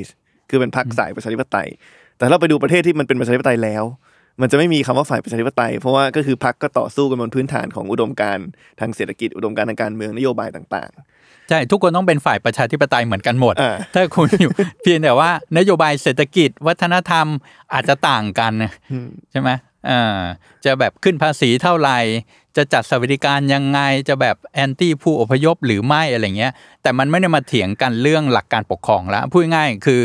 [0.50, 1.68] คือเป็นพรรคสายประชาธิปไตย
[2.18, 3.84] แต่ถ้าเราไปดูประเทศที่มันเป็นประชาธิปไตยแล้ว
[4.40, 8.48] มันจะไม่มีคำว่าฝ่ายประชาธิปไตย เพราะว่าก็คือพรรคก็ต่อสู้กันบนพื้นฐานของอุดมการณ์
[8.80, 10.90] ทางเศรษฐกิจอุดมการณ์ทางการเมืองนโยบายต่าง
[11.50, 14.52] ใช่ทุกคนต้องเป็นฝ่ายประชาธิปไตยเหมือนกันหมดอ่าถ้าคุณอยู่
[14.82, 17.26] เพียงแต่ว่านโยบายเศรษฐกิจวัฒนธรรม
[17.72, 19.50] อาจจะต่างกันนะๆอืมใช่ไหม
[19.90, 20.20] อ่า
[20.64, 21.98] จะแบบขึ้นภาษีเท่าไหร่
[22.56, 30.02] จะจัดสวัสดิการยังไงจะแบบแอนตี้ผู้อพยพหรือไม่อะไรเงี้ย แต่มันไม่ได้มาเถียงกันเรื่องหลักการปกครองแล้ว พูดง่ายคือ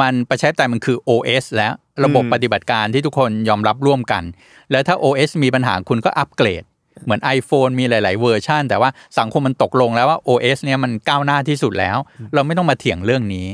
[0.00, 1.72] มันประชาธิปไตยมันคือ OS แล้ว
[2.04, 4.22] ระบบปฏิบัติการที่ทุกคนยอมรับร่วมกัน
[4.70, 6.64] แล้วถ้า OS มีปัญหาคุณก็อัปเกรด
[7.04, 11.96] เหมือน iPhone มีหลาย ๆ เวอร์ชันแต่ว่าสังคมมันตกลงแล้วว่า OS เนี่ยมันก้าวหน้าที่สุดแล้ว
[12.34, 13.48] เราไม่ต้องมาเถียงเรื่องนี้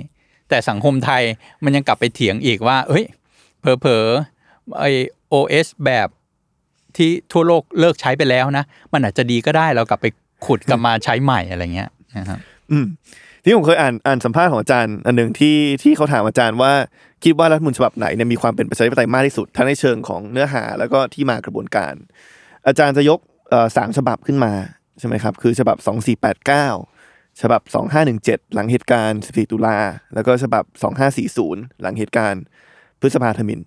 [0.49, 1.23] แต่สังคมไทย
[1.65, 3.05] มันยังกลับไปเถียงอีกว่า เฮ้ย
[3.61, 4.85] เผลอๆไอ
[5.33, 6.09] OS แบบ
[6.97, 10.07] ที่ทั่วโลกเลิกใช้ไปแล้วนะ มันอาจจะดีก็ได้เรากลับไป
[10.47, 12.39] ขุดกลับมาใช้ใหม่อะไรเงี้ยนะครับ
[12.71, 12.87] อืม
[13.45, 16.73] ที่ผมเคยอ่านอ่านสัมภาษณ์ของอาจารย์อันหนึ่งที่ที่เขาถามอาจารย์ว่า
[17.25, 21.95] คิดว่ารัฐมนูญฉบับไหนเนี่ยมีความเป็นประชาธิปไตยมากที่สุดทั้งในเชิงของเนื้อหาแล้วก็ที่มากระบวนการ
[22.67, 23.19] อาจารย์จะยก
[23.77, 24.53] สามฉบับขึ้นมา
[24.99, 25.77] ใช่ไหมครับคือฉบับ
[26.41, 27.63] 2489ฉบับ
[28.09, 29.79] 2517หลังเหตุการณ์14ตุลา
[30.15, 30.65] แล้วก็ฉบับ
[31.43, 32.43] 2540หลังเหตุการณ์
[33.01, 33.61] พฤษภาธมิน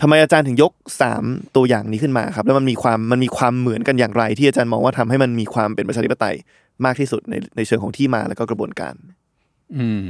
[0.00, 0.72] ทำไมอาจารย์ถึงยก
[1.14, 6.36] 3 ตัวอย่างนี้ขึ้นมาครับ แล้วมันมีความมันมีความเหมือนกันอย่างไร ที่อาจารย์มองว่าทำให้มันมีความเป็นประชาธิปไตย
[6.84, 8.94] มากที่สุดในในเชิงของที่มาแล้วก็กระบวนการ
[9.76, 10.04] อืม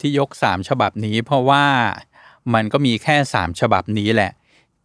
[0.00, 1.64] ที่ยกสามฉบับนี้เพราะว่า
[2.54, 4.32] มันก็มีแค่สามฉบับนี้แหละ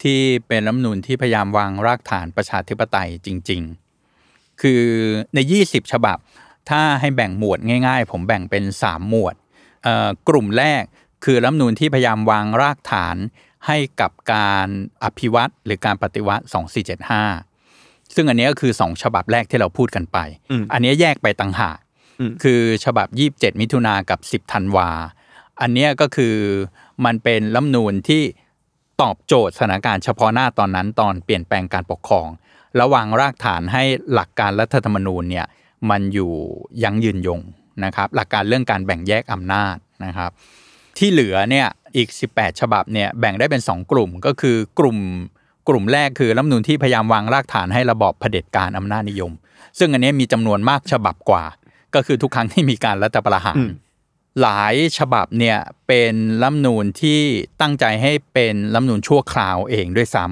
[0.02, 3.62] ที่เป็นรัฐมนูญที่พยายามวางรากฐานประชาธิปไตยจริง
[4.12, 4.84] ๆ คือ
[5.36, 6.18] ใน 20 ฉบับ
[6.70, 9.36] ถ้าให้แบ่งหมวดง่าย ๆ ผมแบ่งเป็น 3 หมวด
[10.30, 10.84] กลุ่มแรก
[11.26, 13.18] คือรัฐมนูญที่พยายามวางรากฐาน
[13.68, 14.68] ให้กับการ
[15.04, 16.44] อภิวัตหรือการปฏิวัติ
[17.30, 20.18] 2475 ซึ่งอันนี้ก็คือ 2 ฉบับแรกที่เราพูดกันไป
[20.52, 21.78] อืมอันนี้แยกไปต่างหาก
[22.20, 24.90] อืมคือฉบับ 27 มิถุนากับ 10 ธันวา
[25.62, 26.36] อันเนี้ยก็คือ
[27.06, 28.24] มันเป็นรัฐธรรมนูญที่
[29.02, 32.28] ตอบโจทย์สถานการณ์เฉพาะหน้าตอนนั้นตอนเปลี่ยนแปลงการปกครอง
[32.80, 33.84] ระวางรากฐานให้
[34.14, 35.48] หลักการรัฐธรรมนูญเนี่ย
[35.90, 36.32] มันอยู่
[36.84, 37.42] ยั้งยืนยง
[37.86, 40.32] นะครับ หลักการเรื่องการแบ่งแยกอำนาจนะครับ
[41.00, 44.98] ที่เหลือเนี่ยอีก 18 ฉบับเนี่ยแบ่งได้เป็น 2 กลุ่มก็คือกลุ่ม
[45.70, 49.32] กลุ่มแรกคือรัฐธรรมนูญที่พยายามวางรากฐานให้ระบอบเผด็จการอำนาจนิยม
[49.80, 51.44] ซึ่งอันนี้มีจำนวนมากฉบับกว่า
[51.96, 53.72] ก็คือทุกครั้งที่มีการรัฐประหารอืม
[54.42, 57.22] หลายฉบับเนี่ยเป็นรัฐธรรมนูญที่
[57.62, 60.26] ตั้งใจให้เป็นรัฐธรรมนูญชั่วคราวเองด้วยซ้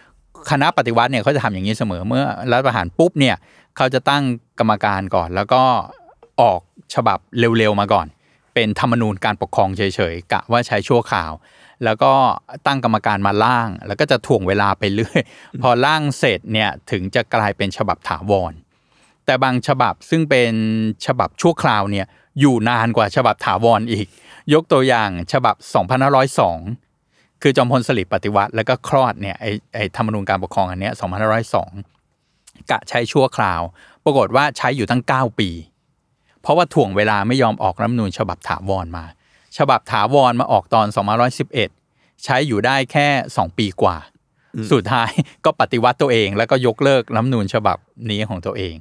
[0.00, 3.36] ำคณะปฏิวัติเนี่ยเขาจะทำอย่างนี้เสมอเมื่อรัฐประหารปุ๊บเนี่ย
[3.76, 4.22] เขาจะตั้ง
[4.58, 5.62] กรรมการก่อน แล้วก็
[6.40, 6.60] ออก
[6.94, 8.06] ฉบับเร็วๆมาก่อน
[8.54, 9.82] เป็นธรรมนูญการปกครองเฉ
[10.12, 11.32] ยๆกะว่าใช้ชั่วคราว
[11.84, 12.12] แล้วก็
[12.66, 15.20] ตั้งกรรมการมาล่าง แล้วก็จะถ่วงเวลาไปเรื่อย
[15.62, 18.52] พอล่างเสร็จเนี่ยถึงจะกลายเป็นฉบับถาวร
[19.26, 20.52] แต่บางฉบับซึ่งเป็น
[21.06, 22.06] ฉบับชั่วคราวเนี่ย
[22.40, 24.06] อยู่นานกว่าฉบับถาวรอีก
[24.54, 25.56] ยกตัวอย่างฉบับ
[26.68, 30.94] 2502 คือจอมพลสฤษดิ์ปฏิวัติ แล้วก็คลอดเนี่ยไอไอธรรมนูญการปกครองอันเนี้ย
[31.80, 33.60] 2502กะใช้ชั่วคราว
[34.04, 35.50] ปรากฏว่าใช้อยู่ตั้ง 9 ปี
[36.44, 39.04] เพราะว่าถ่วงเวลาไม่ยอมออกรัฐธรรมนูญฉบับถาวรมา
[39.58, 40.86] ฉบับถาวรมาออกตอน
[41.54, 43.96] 2511 ใช้อยู่ได้แค่ 2 ปีกว่า
[44.72, 45.10] สุดท้าย
[45.44, 47.78] ก็ปฏิวัติตัวเอง แล้วก็ยกเลิกรัฐธรรมนูญฉบับ
[48.10, 48.74] นี้ของตัวเอง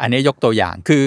[0.00, 1.04] อันนี้ยกตัวอย่างคือ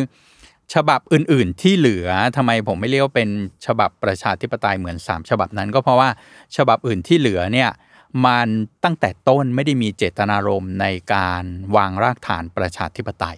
[0.74, 3.30] ฉบับอื่น ๆ ที่เหลือทำไมผมไม่เรียกว่าเป็น
[3.66, 6.10] ฉบับประชาธิปไตยเหมือน 3 ฉบับนั้น ก็เพราะว่า
[6.58, 7.70] ฉบับอื่นที่เหลือเนี่ย
[8.26, 8.48] มัน
[8.84, 11.44] ตั้งแต่ต้นไม่ได้มีเจตนารมณ์ในการ
[11.76, 13.38] วางรากฐานประชาธิปไตย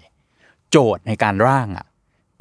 [0.72, 1.88] โจทย์ในการร่างอะ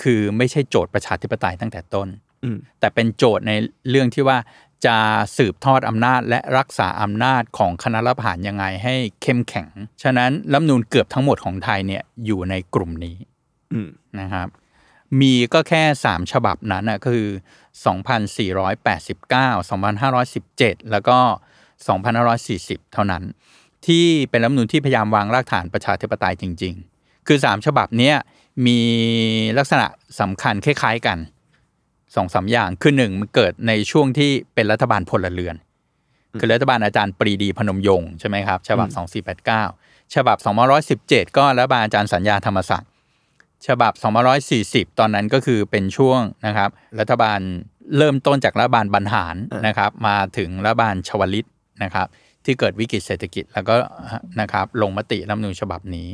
[0.03, 2.09] คือไม่ใช่โจทย์ประชาธิปไตยตั้งแต่ต้น
[2.45, 3.53] อืมแต่เป็นโจทย์ใน
[3.91, 4.39] เรื่องที่ว่า
[4.87, 4.99] จะ
[5.37, 9.69] สืบทอดอำนาจและรักษาอำนาจของคณะรัฐประหารยังไงให้เข้มแข็ง
[10.03, 13.17] ฉะนั้นรัฐธรรมนูนเกือบทั้งหมดของไทยเนี่ยอยู่ในกลุ่มนี้
[13.73, 13.89] อืม
[14.21, 14.49] นะครับ
[15.21, 17.31] มีก็แค่ 3 ฉบับนั้นนะก็คือ
[19.29, 19.71] 2489
[20.21, 21.19] 2517 แล้วก็
[22.07, 23.23] 2540 เท่านั้น
[23.87, 28.17] ที่เป็นรัฐธรรมนูญที่พยายามวางรากฐานประชาธิปไตยจริง ๆ คือ 3 ฉบับเนี้ย
[28.67, 28.81] มี
[29.59, 29.87] ลักษณะ
[30.21, 31.19] สำคัญคล้ายๆกัน
[32.17, 35.57] สองสามอย่างคือหนึ่งมันเกิดในช่วงที่เป็นรัฐบาลพลเรือน
[36.41, 38.89] คือรัฐบาลอาจารย์ปรีดีพนมยงค์ใช่ไหมครับฉบับ
[39.37, 40.39] 2489 ฉบับ
[41.03, 42.91] 2517 ก็รัฐบาลอาจารย์สัญญาธรรมศักดิ์
[43.67, 43.93] ฉบับ
[44.91, 47.41] 2540 ตอนนั้นก็คือเป็นช่วงนะครับ รัฐบาล
[47.97, 49.37] เริ่มต้นจากรัฐบาลบรรหาร
[49.67, 51.49] นะครับ มาถึงรัฐบาลชวลิต
[51.83, 52.07] นะครับ
[52.45, 53.75] ที่เกิดวิกฤตเศรษฐกิจแล้วก็
[54.41, 56.09] นะครับลงมติรัฐธรรมนูญฉบับนี้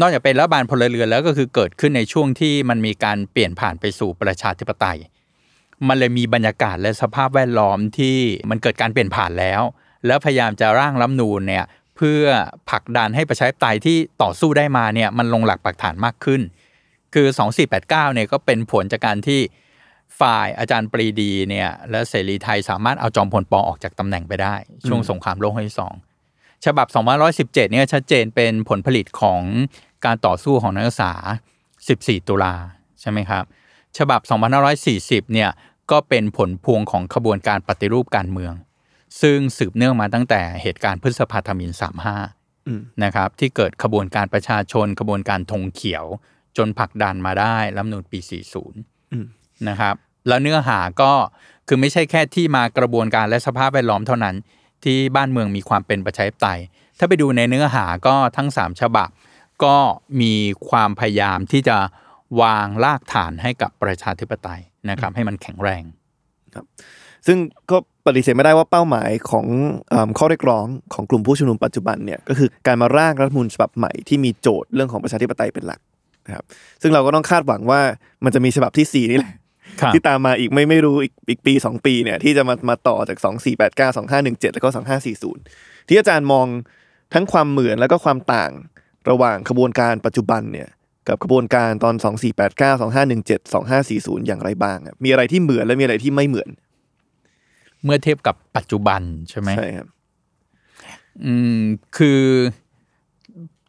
[0.00, 4.98] นอกจากเป็นรัฐบาลพลเรือนแล้วก็คือเกิดขึ้นในช่วงที่มันมีการเปลี่ยนผ่านไปสู่ประชาธิปไตย
[5.88, 8.16] มันเลยมีบรรยากาศและสภาพแวดล้อมที่
[8.50, 9.62] มันเกิดการเปลี่ยนผ่านแล้ว
[10.06, 11.64] แล้วพยายามจะร่างรัฐนูญเนี่ย
[11.96, 12.24] เพื่อ
[12.70, 16.40] ผลักดันให้ประชาธิปไตยที่ต่อสู้ได้มาเนี่ยมันลงหลักปักฐานมากขึ้น
[17.14, 17.26] คือ
[17.70, 19.40] 2489เนี่ยก็เป็นผลจากการที่
[20.20, 24.54] ฝ่ายอาจารย์ปรีดีเนี่ยและเสรีไทยสามารถเอาจอมพลปอออกจากตำแหน่งไปได้
[24.86, 25.94] ช่วงสงครามโลกครั้งที่สอง
[26.66, 26.86] ฉบับ
[27.20, 29.42] 2517เนี่ยชัดเจนเป็นผลผลิตของ
[30.04, 31.12] การต่อสู้ของนักศึกษา
[31.70, 32.54] 14 ตุลา
[33.00, 33.44] ใช่ไหมครับ
[33.98, 34.20] ฉบับ
[34.76, 35.50] 2540 เนี่ย
[35.90, 38.52] ก็เป็นผลพวงของขบวนการปฏิรูปการเมือง
[39.22, 41.70] ซึ่งสืบเนื่องมาตั้งแต่เหตุการณ์พฤษภาธมิน
[42.18, 46.04] 35อืมนะครับ ที่เกิดขบวนการประชาชน ขบวนการธงเขียว
[46.56, 48.20] จนผลักดันมาได้รัฐธรรมนูญปี
[49.12, 49.94] อืม40 นะครับ
[50.28, 51.12] แล้วเนื้อหาก็
[51.68, 54.36] คือไม่ใช่แค่ที่มากระบวนการและสภาพแวดล้อมเท่านั้น
[54.84, 56.60] ที่บ้านเมืองมีความเป็นประชาธิปไตย
[56.98, 59.08] ถ้าไปดูในเนื้อหาก็ทั้ง 3 ฉบับ
[59.64, 59.76] ก็
[60.20, 60.34] มี
[60.68, 61.76] ความพยายามที่จะ
[62.42, 65.82] วางรากฐานให้กับประชาธิปไตยนะครับ ให้มันแข็งแรง
[67.26, 67.38] ซึ่ง
[67.70, 69.46] ก็ปฏิเสธไม่ได้ว่าเป้าหมายของ
[69.88, 75.80] เอิ่มข้อเรียกร้องของกลุ่มผู้ชุมนุมปัจจุบันเนี่ยก็คือการมาร่างรัฐธรรมนูญฉบับใหม่ที่มีโจทย์เรื่องของประชาธิปไตยเป็นหลัก
[76.26, 76.44] นะครับ
[76.82, 77.80] ซึ่งเราก็ต้องคาดหวังว่า
[78.24, 79.34] มันจะมีฉบับที่ 4 นี่แหละ
[79.80, 84.70] ครับที่ตามมาอีกไม่ไม่รู้อีกอีกปี 2 ปีเนี่ยที่จะมามาต่อจาก 2 4 8 9 2 5 1 7 แล้วก็
[85.28, 86.46] 2540 ที่อาจารย์มอง
[87.14, 88.52] ทั้งความเหมือนแล้วก็ความต่าง
[89.08, 90.68] ระหว่างขบวนการปัจจุบันเนี่ย
[91.08, 92.80] กับขบวนการตอน 2489
[93.20, 93.52] 2517
[94.22, 96.50] 2540 อย่างไรบ้างอะมีอะไรที่เหมือนและมีอะไรที่ไม่เหมือน
[97.84, 99.88] เมื่อเทียบกับปัจจุบันใช่ไหมใช่ครับ
[101.24, 101.58] อืม
[101.96, 102.22] คือ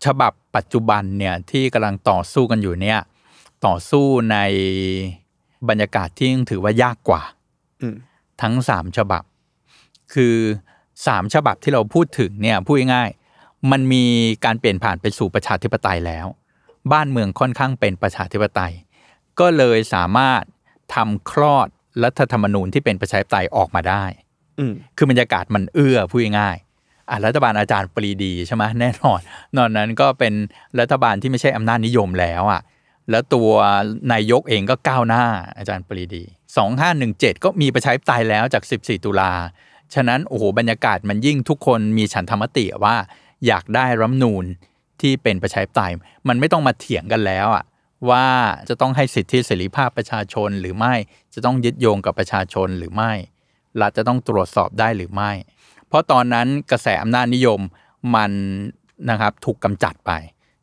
[0.05, 2.99] ฉบับปัจจุบันเนี่ยที่กำลังต่อสู้กันอยู่เนี่ย
[3.65, 4.37] ต่อสู้ใน
[5.69, 7.21] บรรยากาศที่ยังถือว่ายากกว่า
[7.81, 7.95] อืม
[8.41, 9.23] ทั้งสามฉบับ
[10.13, 10.35] คือ
[11.07, 13.20] สามฉบับที่เราพูดถึงเนี่ยพูดง่ายๆ
[13.71, 14.05] มันมี
[14.45, 16.27] การเปลี่ยนผ่านไปสู่ประชาธิปไตยแล้ว
[16.91, 18.73] บ้านเมืองค่อนข้างเป็นประชาธิปไตย
[19.39, 20.41] ก็เลยสามารถ
[20.95, 21.67] ทำคลอด
[22.03, 24.03] รัฐธรรมนูญที่เป็นประชาธิปไตยออกมาได้
[24.59, 29.19] อืมคือบรรยากาศมันเอื้อพูดง่ายๆอะรัฐบาลอาจารย์ปรีดีใช่ไหมแน่นอน
[29.57, 30.33] นอนนั้นก็เป็น
[30.79, 32.61] รัฐบาลที่ไม่ใช่อำนาจนิยมแล้วอะ
[33.09, 33.49] แล้วตัว
[34.11, 35.23] นายกเองก็ก้าวหน้า
[35.57, 36.23] อาจารย์ปรีดี
[36.83, 39.31] 2517 ก็มีประชาธิปไตยแล้วจาก 14 ตุลา
[39.93, 42.95] ฉะนั้นโอ้โหบรรยากาศมันยิ่งทุกคนมีฉันธรรมติว่า
[43.47, 44.45] อยากได้รัฐธรรมนูญ
[45.01, 45.93] ที่เป็นประชาธิปไตย
[46.27, 47.65] มันไม่ต้องมาเถียงกันแล้วอะ
[48.09, 48.25] ว่า
[48.69, 50.93] จะต้องให้สิทธิเสรีภาพประชาชนหรือไม่
[51.33, 53.11] จะต้องยึดโยงกับประชาชนหรือไม่
[53.81, 55.31] รัฐจะต้องตรวจสอบได้หรือไม่
[55.87, 57.59] เพราะตอนนั้นกระแสอำนาจนิยม
[58.15, 58.31] มัน
[59.09, 60.11] นะครับถูกกำจัดไป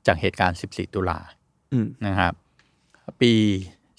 [0.06, 1.18] จากเหตุการณ์ 14 ตุลา
[1.72, 2.32] อืมนะครับ
[3.20, 3.32] ปี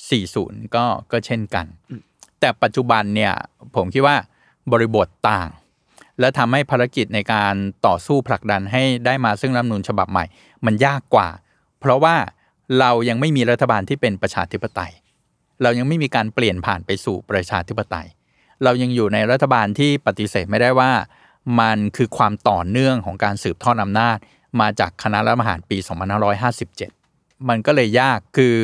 [0.04, 1.66] 40 ก็ก็เช่นกัน
[2.40, 3.34] แต่ปัจจุบันเนี่ย
[3.76, 4.16] ผมคิดว่า
[4.72, 5.50] บริบทต่าง
[6.20, 7.56] และทำให้ภารกิจในการ
[7.88, 10.26] ต่อสู้ผลักดันให้ได้มาซึ่งรัฐมนูญฉบับใหม่
[10.66, 11.28] มันยากกว่า
[11.80, 12.16] เพราะว่า
[12.80, 14.92] เรายังไม่มีรัฐบาลที่เป็นประชาธิปไตย
[15.62, 18.08] เรายังไม่มีการเปลี่ยนผ่านไปสู่ประชาธิปไตย
[18.64, 20.92] เรายังอยู่ในรัฐบาลที่ปฏิเสธไม่ได้ว่า
[21.60, 24.18] มันคือความต่อเนื่องของการสืบทอดอำนาจ
[24.62, 25.78] มาจากคณะรัฐประหารปี
[26.64, 28.56] 2557 มันก็เลยยากคือ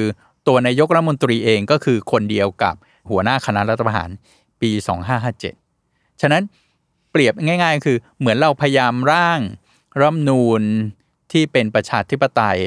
[0.47, 2.75] ตัวนายกรัฐมนตรีเองก็คือคนเดียวกับ
[3.09, 4.09] หัวหน้าคณะรัฐประหาร
[4.61, 4.71] ปี
[5.45, 6.43] 2557 ฉะนั้น
[7.15, 9.39] เปรียบง่าย ๆ คือเหมือนเราพยายามร่าง
[9.99, 10.61] รัฐธรรมนูญ
[11.31, 12.59] ที่เป็นประชาธิปไตย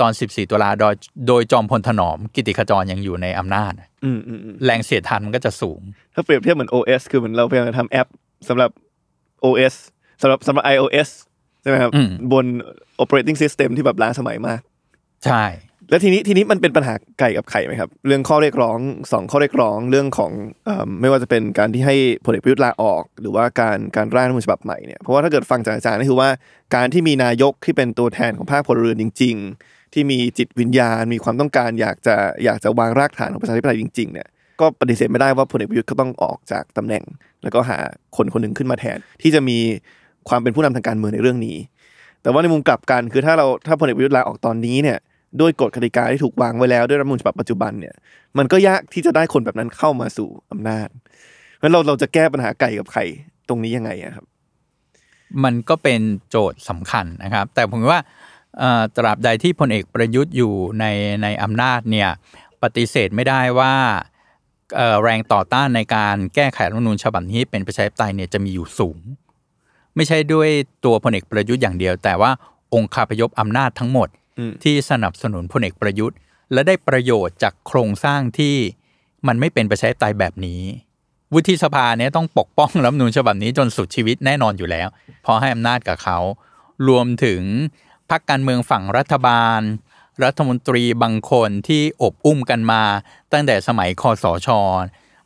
[0.00, 0.94] ตอน 14 ตุลาโดย
[1.28, 3.72] โดยจอมพลถนอม กิติขจรยังอยู่ในอำนาจ
[4.04, 5.80] อืมอืมอืมแรงเสียดทานมันก็จะสูง
[6.14, 8.08] ถ้าเปรียบเทียบเหมือน OS คือเหมือนเราพยายามจะทำแอป
[8.48, 8.70] สำหรับ
[9.44, 9.74] OS
[10.22, 11.08] สำหรับสำหรับ iOS
[11.62, 12.46] ใช่ไหมครับอืมบน
[13.02, 14.60] operating system ที่แบบล้าสมัยมาก
[15.24, 15.44] ใช่
[15.90, 18.78] แล้วทีนี้ทีนี้มันเป็นปัญหาไก่กับไข่ไหมครับ เรื่องข้อเรียกร้อง
[19.12, 20.32] สองข้อเรียกร้องเรื่องของ
[20.68, 20.70] อ
[21.00, 26.28] ไม่ว่าจะเป็นการที่ให้พลเอกประยุทธ์ลาออก หรือว่าการการร่างรัฐมนูญฉบับใหม่เนี่ยเพราะว่าถ้าเกิดฟังจากอาจารย์ก็คือว่า
[26.74, 29.34] การที่มีนายกที่เป็นตัวแทนของภาคพลเรือนจริง
[29.64, 34.28] ๆ ที่มีจิตวิญญาณ มีความต้องการอยากจะอยากจะวางรากฐานของประชาธิปไตยจริงๆเนี่ย
[34.60, 37.04] ก็ปฏิเสธไม่ได้ว่าพลเอกประยุทธ์ก็ต้องออกจากตำแหน่ง
[37.42, 37.78] แล้วก็หา
[38.16, 39.58] คนคนหนึ่งขึ้นมาแทน ที่จะมี
[40.28, 41.56] ความเป็นผู้นำทางการเมืองในเรื่องนี้
[42.22, 44.98] แต่ว่าในมุมกลับกันคือถ้าเราถ้าพลเอกประยุทธ์ลาออกตอนนี้เนี่ย
[45.40, 47.94] ด้วยกฎกติกาที่ถูกวางไว้แล้วด้วยรัฐมนูญฉบับปัจจุบันเนี่ย
[48.38, 50.88] มันก็ยากที่จะได้คนแบบนั้นเข้ามาสู่อำนาจ
[51.58, 53.04] เพราะเราเราจะแก้ปัญหาไก่กับไข่
[53.48, 54.26] ตรงนี้ยังไงอะครับ
[55.44, 56.00] มันก็เป็น
[56.30, 58.00] โจทย์สำคัญนะครับ แต่ผมว่า
[58.96, 60.84] ตราบใดที่พลเอกประยุทธ์อยู่ใน
[61.22, 62.08] ในอำนาจเนี่ย
[62.62, 63.74] ปฏิเสธไม่ได้ว่า
[65.02, 68.98] แรงต่อต้านในการแก้ไขรัฐมนูญฉบับนี้เป็นประชาธิปไตยเนี่ยจะมีอยู่สูง
[69.96, 70.48] ไม่ใช่ด้วย
[70.84, 72.30] ตัวพลเอกประยุทธ์อย่างเดียว แต่ว่า
[72.74, 74.08] องค์คาพยพอำนาจทั้งหมด
[74.64, 76.18] ที่สนับสนุนพลเอกประยุทธ์
[76.52, 78.56] และได้ประโยชน์จากโครงสร้างที่
[79.26, 80.62] มันไม่เป็นประชาธิปไตยแบบนี้
[81.34, 84.88] วุฒิสภาเนี่ยต้องปกป้องรัฐธรรมนูญฉบับนี้จนสุดชีวิตแน่นอนอยู่แล้ว
[85.22, 86.18] เพราะให้อำนาจกับเขา
[86.88, 87.42] รวมถึง
[88.10, 89.60] พรรคการเมืองฝั่งรัฐบาล
[90.24, 92.82] รัฐมนตรีบางคนที่อบอุ้มกันมา
[93.32, 94.48] ตั้งแต่สมัยคอสช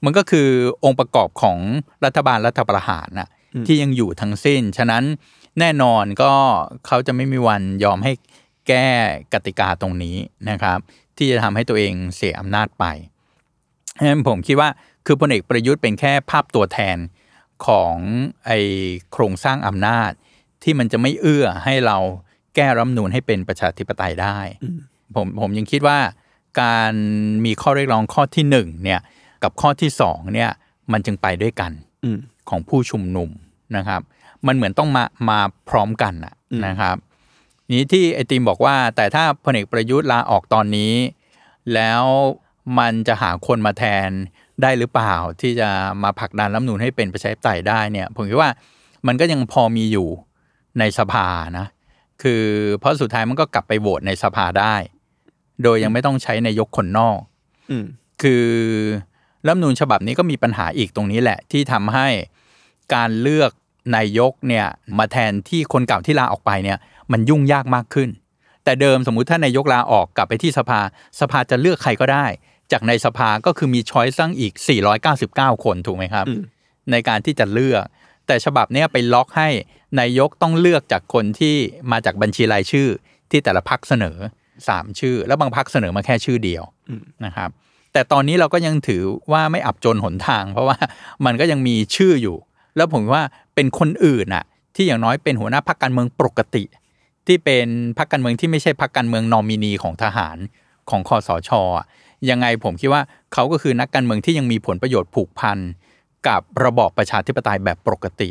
[0.05, 0.49] มันก็คือ
[0.85, 1.59] องค์ประกอบของ
[2.05, 3.29] รัฐบาลรัฐประหารน่ะ
[3.67, 5.05] ที่ยังอยู่ทั้งสิ้น ฉะนั้น
[5.61, 6.33] แน่นอนก็
[6.87, 8.13] เขาจะไม่มีวันยอมให้
[8.69, 8.89] แก้
[9.33, 10.17] กติกาตรงนี้
[10.51, 10.79] นะครับ
[11.17, 12.85] ที่จะทำให้ตัวเองเสียอำนาจไป
[13.95, 14.69] เพราะฉะนั้นผมคิดว่า
[15.07, 16.97] คือพลเอกประยุทธ์เป็นแค่ภาพตัวแทน
[17.67, 17.95] ของ
[18.47, 18.51] ไอ
[19.13, 20.11] โครงสร้างอำนาจ
[20.63, 21.99] ที่มันจะไม่เอื้อให้เรา
[22.55, 24.39] แก้รัฐธรรมนูนให้เป็นประชาธิปไตยได้
[25.15, 25.99] ผมผมยังคิดว่า
[26.61, 26.93] การ
[27.45, 29.01] มีข้อเรียกร้องข้อที่หนึ่งเนี่ย
[29.43, 30.51] กับข้อที่สองเนี่ย
[30.93, 31.73] มันจึงไปด้วยกัน
[32.05, 32.19] อืม
[32.51, 33.31] ของผู้ชุมนุม
[33.77, 34.01] นะครับ
[34.47, 35.39] มันเหมือนต้องมามา
[35.69, 36.97] พร้อมกันนะอืมนะครับ
[37.73, 40.95] นี้ที่ไอติมบอกว่า แต่ถ้าพลเอกประยุทธ์ลาออกตอนนี้
[41.75, 42.03] แล้ว
[42.79, 44.09] มันจะหาคนมาแทน
[44.63, 45.69] ได้หรือเปล่า ที่จะ
[46.03, 48.51] มาผลักดันรัฐธรรมนูญให้เป็นประชาธิปไตยได้เนี่ย ผมคิดว่า
[49.07, 50.09] มันก็ยังพอมีอยู่
[50.79, 51.27] ในสภา
[51.59, 51.67] นะ
[52.23, 52.45] คือ
[52.81, 54.75] เพราะสุดท้ายมันก็กลับไปโหวตในสภาได้
[55.63, 57.19] โดยยังไม่ต้องใช้นายกคนนอก
[57.71, 57.85] อืม
[58.23, 58.47] คือ
[59.47, 62.09] รัฐธรรมนูญฉบับนี้ก็มีปัญหาอีกตรงนี้แหละ ที่ทำให้
[62.95, 63.51] การเลือก
[63.97, 64.67] นายกเนี่ย
[64.99, 66.79] มาแทนที่คนเก่าที่ลาออกไปเนี่ย
[67.13, 68.09] มันยุ่งยากมากขึ้น
[68.65, 70.81] แต่เดิมสมมุติถ้านายกลาออกกลับไปที่สภา
[71.21, 72.27] สภาจะเลือกใครก็ได้
[72.73, 74.53] จากในสภาก็คือมีช้อยสั่งอีก
[75.09, 76.43] 499 คนถูกไหมครับอืม
[76.91, 77.83] ในการที่จะเลือก
[78.27, 79.49] แต่ฉบับเนี้ยไปล็อกให้
[80.01, 81.57] นายกต้องเลือกจากคนที่
[81.93, 82.89] มาจากบัญชีรายชื่อ
[83.31, 84.17] ที่แต่ละพักเสนอ
[84.69, 87.51] สามชื่อ แล้วบางพักเสนอมาแค่ชื่อเดียวอืมนะครับ
[87.93, 90.77] แต่ตอนนี้เราก็ยังถือว่าไม่อับจนหนทาง เพราะว่า
[91.25, 92.37] มันก็ยังมีชื่ออยู่
[92.77, 93.23] แล้วผมว่า
[93.55, 94.45] เป็นคนอื่นน่ะ
[94.75, 96.65] ที่อย่างน้อยเป็นหัวหน้าพักการเมืองปกติ
[97.27, 97.67] ที่เป็น
[97.99, 100.37] พักการเมืองที่ไม่ใช่พักการเมืองนอมินีของทหาร
[100.91, 101.87] ของคอสชอะ
[102.31, 103.03] ยังไงผมคิดว่า
[103.33, 105.59] เขาก็คือนักการเมืองที่ยังมีผลประโยชน์ผูกพัน
[106.29, 108.31] กับระบอบประชาธิปไตยแบบปกติ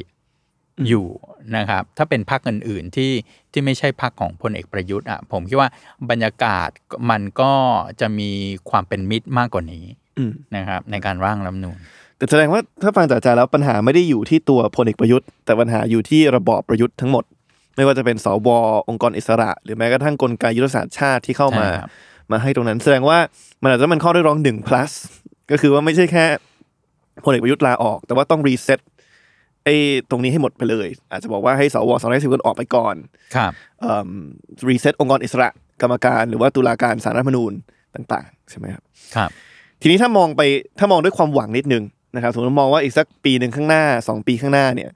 [0.87, 1.07] อยู่
[1.55, 3.11] นะครับ ถ้าเป็นพรรคอื่น ๆ ที่
[3.51, 5.69] ที่ไม่ใช่พรรคของพลเอกประยุทธ์อะผมคิดว่า
[6.09, 6.69] บรรยากาศ
[7.09, 7.53] มันก็
[8.01, 8.29] จะมี
[8.69, 9.85] ความเป็นมิตรมากกว่านี้
[10.17, 11.77] อืมนะครับ ในการร่างรัฐธรรมนูญ
[12.17, 17.23] แต่แสดงว่าถ้าฟังจากอาจารย์แล้วปัญหาไม่ได้อยู่ที่ตัวพลเอกประยุทธ์ แต่ปัญหาอยู่ที่ระบอบประยุทธ์ทั้งหมด
[17.75, 18.49] ไม่ว่าจะเป็นสว
[18.89, 21.91] องค์กรอิสระ หรือแม้กระทั่งกลไกยุทธศาสตร์ชาติที่เข้ามาใช่ครับ
[22.31, 23.17] มาให้ตรงนั้น แสดงว่า
[23.63, 24.91] มันอาจจะเป็นข้อเรียกร้องหนึ่ง plus
[25.51, 26.25] ก็คือว่าไม่ใช่แค่
[27.23, 28.79] พลเอกประยุทธ์ลาออก แต่ว่าต้องรีเซ็ต
[29.65, 29.75] ไอ้
[30.09, 32.95] ตรงนี้ให้หมดไปเลย อาจจะบอกว่าให้สวสองร้อยห้าสิบคนออกไปก่อน
[33.35, 33.51] ครับ
[34.69, 35.49] รีเซ็ตองค์กรอิสระ
[35.81, 37.53] กรรมการ หรือว่าตุลาการศาลรัฐธรรมนูญ
[37.95, 38.83] ต่าง ๆ ใช่ไหมครับ
[39.15, 39.29] ครับ
[39.81, 40.41] ทีนี้ถ้ามองไป
[40.79, 41.83] ถ้ามองด้วยความหวังนิดนึง
[42.15, 44.89] นะครับสมมติมองว่าอีกสักปีหนึ่งข้างหน้าสองปีข้างหน้าเนี่ย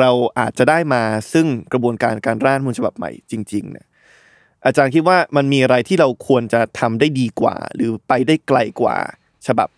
[0.00, 1.02] เราอาจจะได้มา
[1.32, 3.86] ซึ่งกระบวนการการร่างรัฐธรรมนูญฉบับใหม่จริงๆเนี่ย
[4.64, 8.96] อาจารย์คิดว่ามันมีอะไรที่เราควรจะทำได้ดีกว่า หรือไปได้ไกลกว่า
[9.46, 9.68] ฉบับ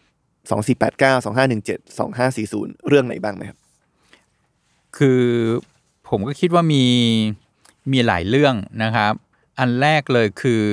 [0.51, 1.25] 2489
[1.55, 1.99] 2517
[2.79, 3.59] 2540 เรื่องไหนบ้างไหมครับ
[4.97, 5.23] คือ
[6.09, 6.85] ผมก็คิดว่ามี
[7.93, 9.13] มีหลายเรื่องนะครับ
[9.59, 10.65] อันแรกเลยคือ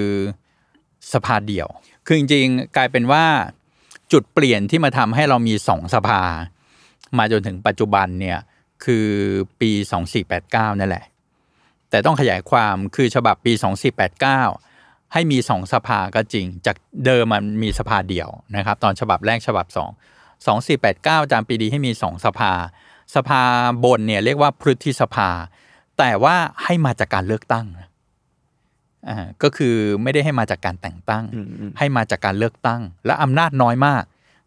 [1.13, 1.67] สภาเดี่ยว
[2.05, 3.25] คือจริงๆ กลายเป็นว่า
[4.11, 6.21] จุดเปลี่ยนที่มาทำให้เรามีสองสภา
[7.17, 8.39] มาจนถึงปัจจุบันเนี่ย
[8.85, 9.07] คือ
[9.61, 9.71] ปี
[10.25, 11.05] 2489 นั่นแหละ
[11.89, 13.53] แต่ต้องขยายความคือฉบับปี
[14.33, 19.77] 2489 ให้มีสองสภาก็จริง จากเดิมมันมีสภาเดี่ยวนะครับ ตอนฉบับแรกฉบับ 2
[20.49, 22.53] 2489 จามปีดีให้มีสองสภา
[23.15, 23.43] สภา
[23.83, 25.29] บนเนี่ยเรียกว่าพฤทธิสภา
[25.97, 27.89] แต่ว่าให้มาจากการเลือกตั้งนะ
[29.09, 34.03] อ่าก็คือไม่ได้ให้มาจากการแต่งตั้งอืมอืมให้มาจากการเลือกตั้ง และอำนาจน้อยมาก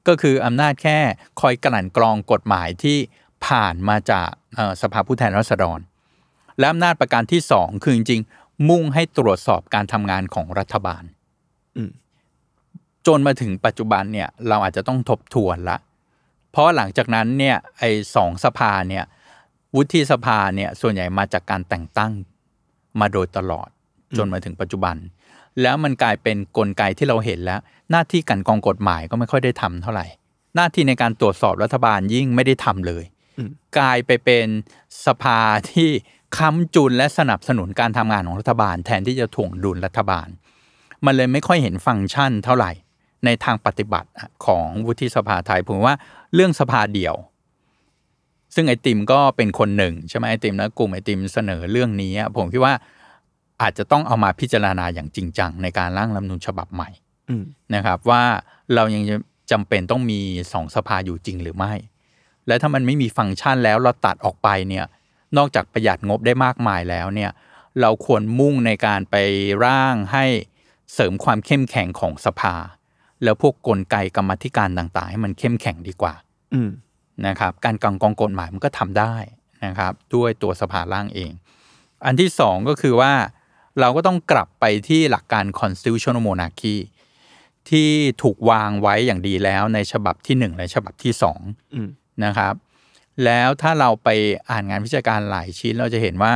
[0.08, 0.98] ก็คืออำนาจแค่
[1.40, 2.98] คอยกลั่นกรองกฎหมายที่
[3.46, 5.78] ผ่านมาจากเอ่อสภาผู้แทนราษฎร
[6.58, 11.02] และอำนาจประการที่สองคือจริงๆ มุ่งให้ตรวจสอบการทำงานของรัฐบาล
[11.76, 11.90] อืม
[13.06, 15.76] จนมาถึงปัจจุบันเนี่ยเราอาจจะต้องทบทวนละ
[16.50, 19.04] เพราะหลังจากนั้นเนี่ยไอ้สองสภาเนี่ย
[19.74, 22.12] วุฒิสภาเนี่ยส่วนใหญ่มาจากการแต่งตั้ง
[23.00, 23.68] มาโดยตลอด
[24.16, 24.96] จนมาถึงปัจจุบัน
[25.62, 30.06] แล้วมันกลายเป็นกลไกที่เราเห็นแล้ว หน้าที่กันกองกฎหมายก็ไม่ค่อยได้ทำเท่าไหร่
[30.56, 33.13] หน้าที่ในการตรวจสอบรัฐบาลยิ่งไม่ได้ทำเลยอืม
[33.78, 34.46] กลายไปเป็น
[35.06, 35.40] สภา
[35.72, 35.90] ที่
[36.36, 40.28] ค้ำจุนและสนับสนุนการทำงานของรัฐบาล แทนที่จะถ่วงดุลรัฐบาล
[41.04, 42.72] มันเลยไม่ค่อยเห็นฟังก์ชันเท่าไหร่
[43.24, 44.08] ในทางปฏิบัติ
[44.46, 45.94] ของวุฒิสภาไทยผมว่า
[46.34, 47.14] เรื่องสภาเดี่ยว
[48.54, 52.74] ซึ่งไอติมก็เป็นคนหนึ่งใช่ไหมไอติมและกลุ่มไอติมเสนอเรื่องนี้อะผมคิดว่า
[53.62, 56.90] อาจจะต้องเอามาพิจารณาอย่างจริงจังในการร่างรัฐธรรมนูญฉบับใหม่
[57.28, 58.22] อืมนะครับ ว่า
[58.74, 59.02] เรายัง
[59.50, 60.20] จำเป็นต้องมี
[60.52, 61.72] สองสภาอยู่จริงหรือไม่
[62.46, 64.84] และถ้ามันไม่มีฟังก์ชันแล้วเราตัดออกไปเนี่ย
[65.36, 67.30] นอกจากประหยัดงบได้มากมายแล้วเนี่ย
[67.80, 69.16] เราควรมุ่งในการไป
[69.64, 70.24] ร่างให้
[70.94, 72.54] เสริมความเข้มแข็งของสภา
[73.24, 76.14] แล้วพวกกลไกกรรมาธิการต่างๆ ให้มันเข้มแข็งดีกว่า
[76.54, 76.70] อืม
[77.26, 79.14] นะครับ การกองกองกฎหมายมันก็ทำได้
[79.64, 81.32] นะครับ ด้วยตัวสภาล่างเอง
[82.06, 83.12] อันที่สองก็คือว่า
[83.80, 86.76] เราก็ต้องกลับไปที่หลักการ constitutional monarchy
[87.70, 87.90] ที่
[88.22, 91.40] ถูกวางไว้อย่างดีแล้วในฉบับที่หนึ่งและฉบับที่สอง
[91.74, 91.88] อืม
[92.24, 92.54] นะครับ
[93.24, 94.08] แล้วถ้าเราไป
[94.50, 96.34] อ่านงานวิชาการหลายชิ้นเราจะเห็นว่า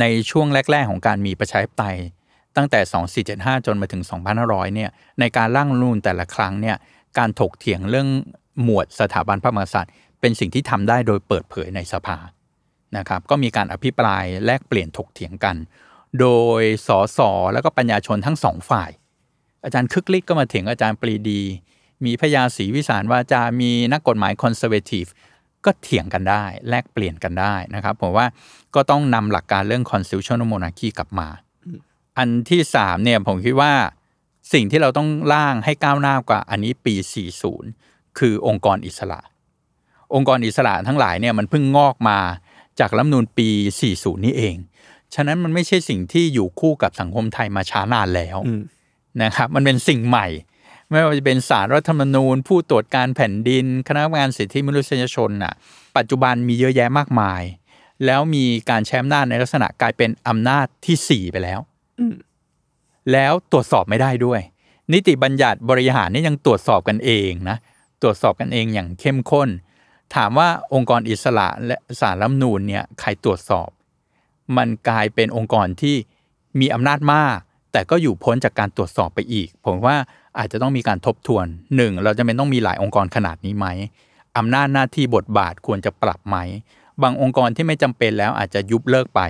[0.00, 1.98] ในช่วงแรก ๆ ของการมีประชาธิปไตย
[2.56, 2.80] ตั้งแต่
[3.24, 4.02] 2475 จนมาถึง
[4.38, 4.90] 2500 เนี่ย
[5.20, 6.76] ในการร่างรัฐนูนแต่ละครั้งเนี่ย
[7.18, 8.08] การถกเถียงเรื่อง
[8.62, 12.18] หมวดสถาบันพระมหากษัตริย์ เป็นสิ่งที่ทำได้โดยเปิดเผยในสภา
[12.96, 15.56] นะครับ ก็มีการอภิปรายแลกเปลี่ยนถกเถียงกัน
[16.20, 16.28] โด
[16.60, 17.18] ยสส
[17.52, 18.90] แล้วก็ปัญญาชนทั้งสองฝ่าย
[19.64, 21.42] อาจารย์คึกฤทธิ์ก็มาเถียงอาจารย์ปรีดี
[22.04, 25.06] มีพญาศรีวิสารวาจา มีนักกฎหมายคอนเซอร์เวทีฟ
[25.64, 28.26] ก็เถียงกันได้ แลกเปลี่ยนกันได้นะครับผมว่า
[28.74, 31.28] ก็ต้องนำหลักการเรื่อง constitutional monarchy กลับมา
[32.18, 33.72] อันที่สามเนี่ยผมคิดว่า
[34.52, 36.94] สิ่งที่เราต้องร่างให้ก้าวหน้ากว่าอันนี้ปี
[37.56, 39.20] 40 คือองค์กรอิสระ
[40.14, 42.18] องค์กรอิสระทั้งหลายเนี่ยมันเพิ่งงอกมา
[42.80, 43.48] จากรัฐธรรมนูญปี
[43.88, 44.56] 40 นี่เอง
[45.14, 48.62] ฉะนั้นมันไม่ใช่สิ่งที่อยู่คู่กับสังคมไทยมาช้านานแล้วอืม
[49.22, 50.26] นะครับ มันเป็นสิ่งใหม่
[50.90, 55.54] ไม่ว่าจะเป็นสารรัฐธรรมนูญ ผู้ตรวจการแผ่นดิน คณะกรรมการสิทธิมนุษยชนน่ะ
[55.96, 57.42] ปัจจุบันมีเยอะแยะมากมาย
[58.04, 61.60] แล้วมีการใช้อำนาจในลักษณะกลายเป็นอำนาจที่4ไปแล้ว
[62.00, 62.16] อืม
[63.12, 64.40] แล้วตรวจสอบไม่ได้ด้วย
[64.92, 67.56] นิติบัญญัติบริหารนี่ยังตรวจสอบกันเองนะ
[68.02, 69.48] ตรวจสอบกันเองอย่างเข้มข้น
[70.14, 73.68] ถามว่าองค์กรอิสระและสารรัฐธรรมนูญเนี่ยใครตรวจสอบ
[74.56, 75.96] มันกลายเป็นองค์กรที่
[76.60, 77.38] มีอำนาจมาก
[77.76, 79.96] แต่ก็อยู่พ้นจากการตรวจสอบไปอีก ผมว่า
[80.38, 81.46] อาจจะต้องมีการทบทวน
[81.76, 83.66] หนึ่งเราจะเป็นต้องมีหลายองค์กรขนาดนี้ไหม
[84.36, 86.36] อำนาจหน้าที่บทบาทควรจะปรับไหม
[87.02, 89.20] บางองค์กรที่ไม่จำเป็นแล้วอาจจะยุบเลิกไป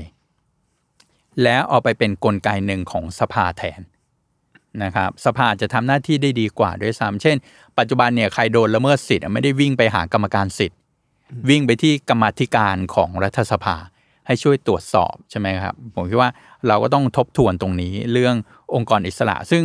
[1.42, 3.80] แล้วเอาไปเป็นกลไกหนึ่งของสภาแทน
[4.82, 7.36] นะครับสภาจะทำหน้าที่ได้ดีกว่าด้วยซ้ำเช่น
[7.78, 10.78] ปัจจุบันเนี่ยใครโดนละเมิดสิทธิ์ไม่ได้วิ่งไปหากรรมการสิทธิ์
[11.49, 13.76] วิ่งไปที่กรรมธิการของรัฐสภา
[14.27, 16.31] ให้ช่วยตรวจสอบใช่ไหมครับ ผมคิดว่า
[16.66, 18.35] เราก็ต้องทบทวนตรงนี้เรื่อง
[18.74, 19.64] องค์กรอิสระ ซึ่ง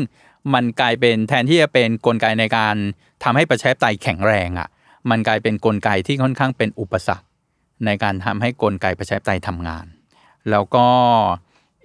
[0.53, 2.75] มันกลายเป็นแทนที่จะเป็นกลไกในการ
[3.23, 4.69] ทำให้ประชาธิปไตยแข็งแรงอะ
[5.09, 7.25] มันกลายเป็นกลไกที่ค่อนข้างเป็นอุปสรรค
[7.85, 9.85] ในการทำให้กลไกประชาธิปไตยทำงาน
[10.49, 10.85] แล้วก็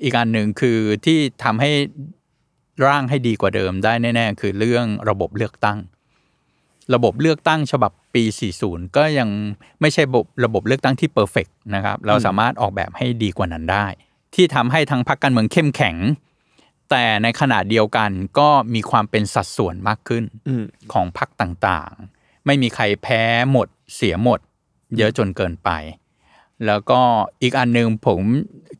[0.02, 1.70] อีกอันหนึ่งคือที่ทำให้
[2.86, 5.78] ร่างให้ดีกว่าเดิมได้แน่ ๆ คือเรื่องระบบเลือกตั้ง
[6.94, 8.24] ระบบเลือกตั้งฉบับ ปี
[8.58, 9.28] 40 ก็ยัง
[9.80, 13.86] ไม่ใช่ระบบระบบเลือกตั้งที่เพอร์เฟกนะครับเราสามารถออกแบบให้ดีกว่านั้นได้
[14.34, 15.96] ที่ทำให้ทั้งพรรคการเมืองเข้มแข็ง
[16.90, 24.40] แต่ในขณะเดียวกันก็มีความเป็นสัดส่วนมากขึ้นอืมของพรรคต่างๆ ไม่มีใครแพ้หมดเสียหมด
[24.96, 25.70] เยอะจนเกินไป
[26.66, 27.00] แล้วก็
[27.42, 28.20] อีกอันหนึ่งผม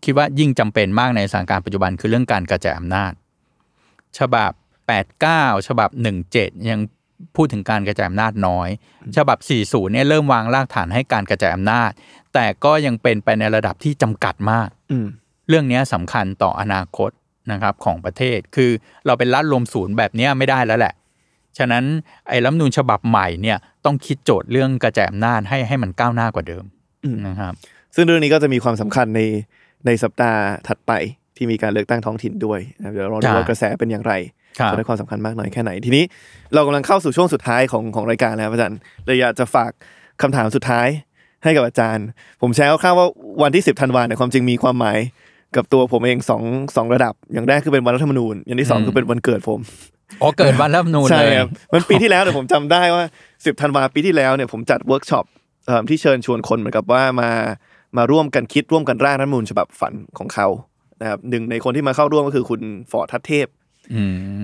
[0.05, 3.13] คิดว่ายิ่งจำเป็นมากในสถานการณ์ปัจจุบันคือเรื่องการกระจายอำนาจ
[4.19, 4.53] ฉบับ
[5.11, 5.91] 89 ฉบับ
[6.29, 6.81] 17 ยัง
[7.37, 8.69] พูดถึงการกระจายอำนาจน้อย
[9.17, 11.91] ฉบับ 40 เนี่ยเริ่มวางรากฐานให้การกระจายอำนาจ
[12.35, 15.07] แต่ก็ยังเป็นไปในระดับที่จำกัดมากอืม
[15.49, 17.11] เรื่องนี้สำคัญต่ออนาคต
[17.53, 18.71] นะครับของประเทศ คือ
[19.07, 20.95] เราเป็นรัฐรวมศูนย์แบบเนี้ยไม่ได้แล้วแหละ
[21.59, 21.85] ฉะนั้น
[22.29, 26.65] ไอ้รัฐธรรมนูญฉบับใหม่เนี่ยต้องคิดโจทย์เรื่องกระจายอำนาจให้ให้มันก้าวหน้ากว่าเดิม
[27.05, 27.53] อืมนะครับ
[27.95, 29.21] ซึ่งเรื่องนี้ก็จะมีความสำคัญใน
[29.87, 30.93] ในสัปดาห์ถัดไป
[31.37, 34.13] ที่มีการเลือกตั้งท้องถิ่นด้วยนะครับเดี๋ยวเราดูครับว่ากระแสเป็นอย่างไร
[34.59, 36.05] ครับจะได้ความสำคัญมากน้อยแค่ไหน ทีนี้
[36.55, 39.71] เรากำลังเข้าสู่ช่วงสุดท้ายของของรายการแล้วอาจารย์เลยอยากจะฝาก
[40.23, 40.89] คำถามสุดท้าย
[41.45, 42.07] ให้กับอาจารย์
[42.43, 43.09] ผมแชร์คร่าวๆว่า
[43.43, 44.99] วันที่ 10ธันวาเนี่ยความจริงมีความหมาย
[45.57, 46.43] กับตัวผมเองสอง
[46.77, 49.61] สองระดับ อย่างแรกคือเป็นวันรัฐธรรมนูญ อย่างที่สองอืมคือเป็นวันเกิดผม
[50.23, 53.05] อ๋อเกิดวันรัฐธรรมนูญใช่เลยครับมันปีที่แล้วเนี่ยผมจำได้ว่า
[53.45, 55.25] สิบธันวาปีที่แล้วเนี่ยผมจัดเวิร์กช็อป
[55.67, 57.31] เอิ่มที่เชิญชวนคนเหมือนกับว่ามา
[57.97, 60.47] มาร่วมกันคิดร่วมกันร่างรัฐธรรมนูญฉบับฝันของเขา
[61.01, 63.66] นะครับหนึ่งในคนที่มาเข้าร่วมก็คือคุณฟอร์ดทัตเทพอืม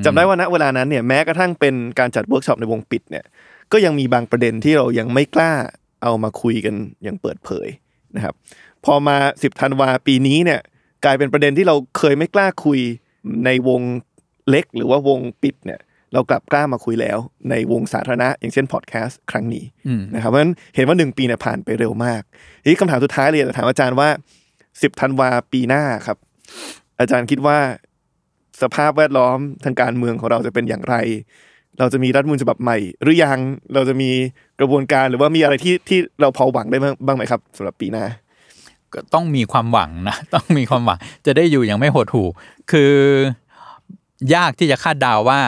[0.05, 3.25] จำได้ว่าณเวลานั้นเนี่ยแม้กระทั่งเป็นการจัดเวิร์กช็อปในวงปิดเนี่ย
[3.73, 5.53] ก็ยังมีบางประเด็นที่เรายังไม่กล้า
[6.03, 7.69] เอามาคุยกันอย่างเปิดเผย
[8.17, 8.35] นะครับ
[8.85, 10.61] พอมา10ธันวาปีนี้เนี่ย
[11.05, 12.81] กลายเป็นประเด็นที่เราเคยไม่กล้าคุย
[13.45, 13.81] ในวง
[14.49, 15.81] เล็กหรือว่าวงปิดเนี่ย
[16.13, 17.19] เรากลับกล้ามาคุยแล้ว
[17.51, 19.65] ในวงสาธารณะ อย่างเช่นพอดแคสต์ครั้งนี้
[20.15, 22.23] นะครับเพราะฉะนั้นเห็นว่าหนึ่งปีเนี่ยผ่านไปเร็วมาก
[22.63, 24.09] ทีนี้คำถามสุดท้ายเลยจะถามอาจารย์ว่า
[24.59, 26.19] 10ธันวาปีหน้าครับ
[27.01, 27.59] อาจารย์คิดว่า
[28.63, 30.97] สภาพแวดล้อมทางการเมืองของเราจะเป็นอย่างไร
[31.79, 33.39] เราจะมีรัฐมนูญฉบับใหม่ หรือยัง
[33.75, 34.11] เราจะมี
[34.61, 38.05] กระบวนการหรือว่ามีอะไรที่ที่เราพอหวังได้บ้างไหมครับสำหรับปีหน้า
[38.95, 42.29] ก็ต้องมีความหวังนะต้องมีความหวังจะได้อยู่อย่างไม่หดหู่
[42.71, 42.95] คือ
[44.35, 45.41] ยากที่จะคาดเดาวว่า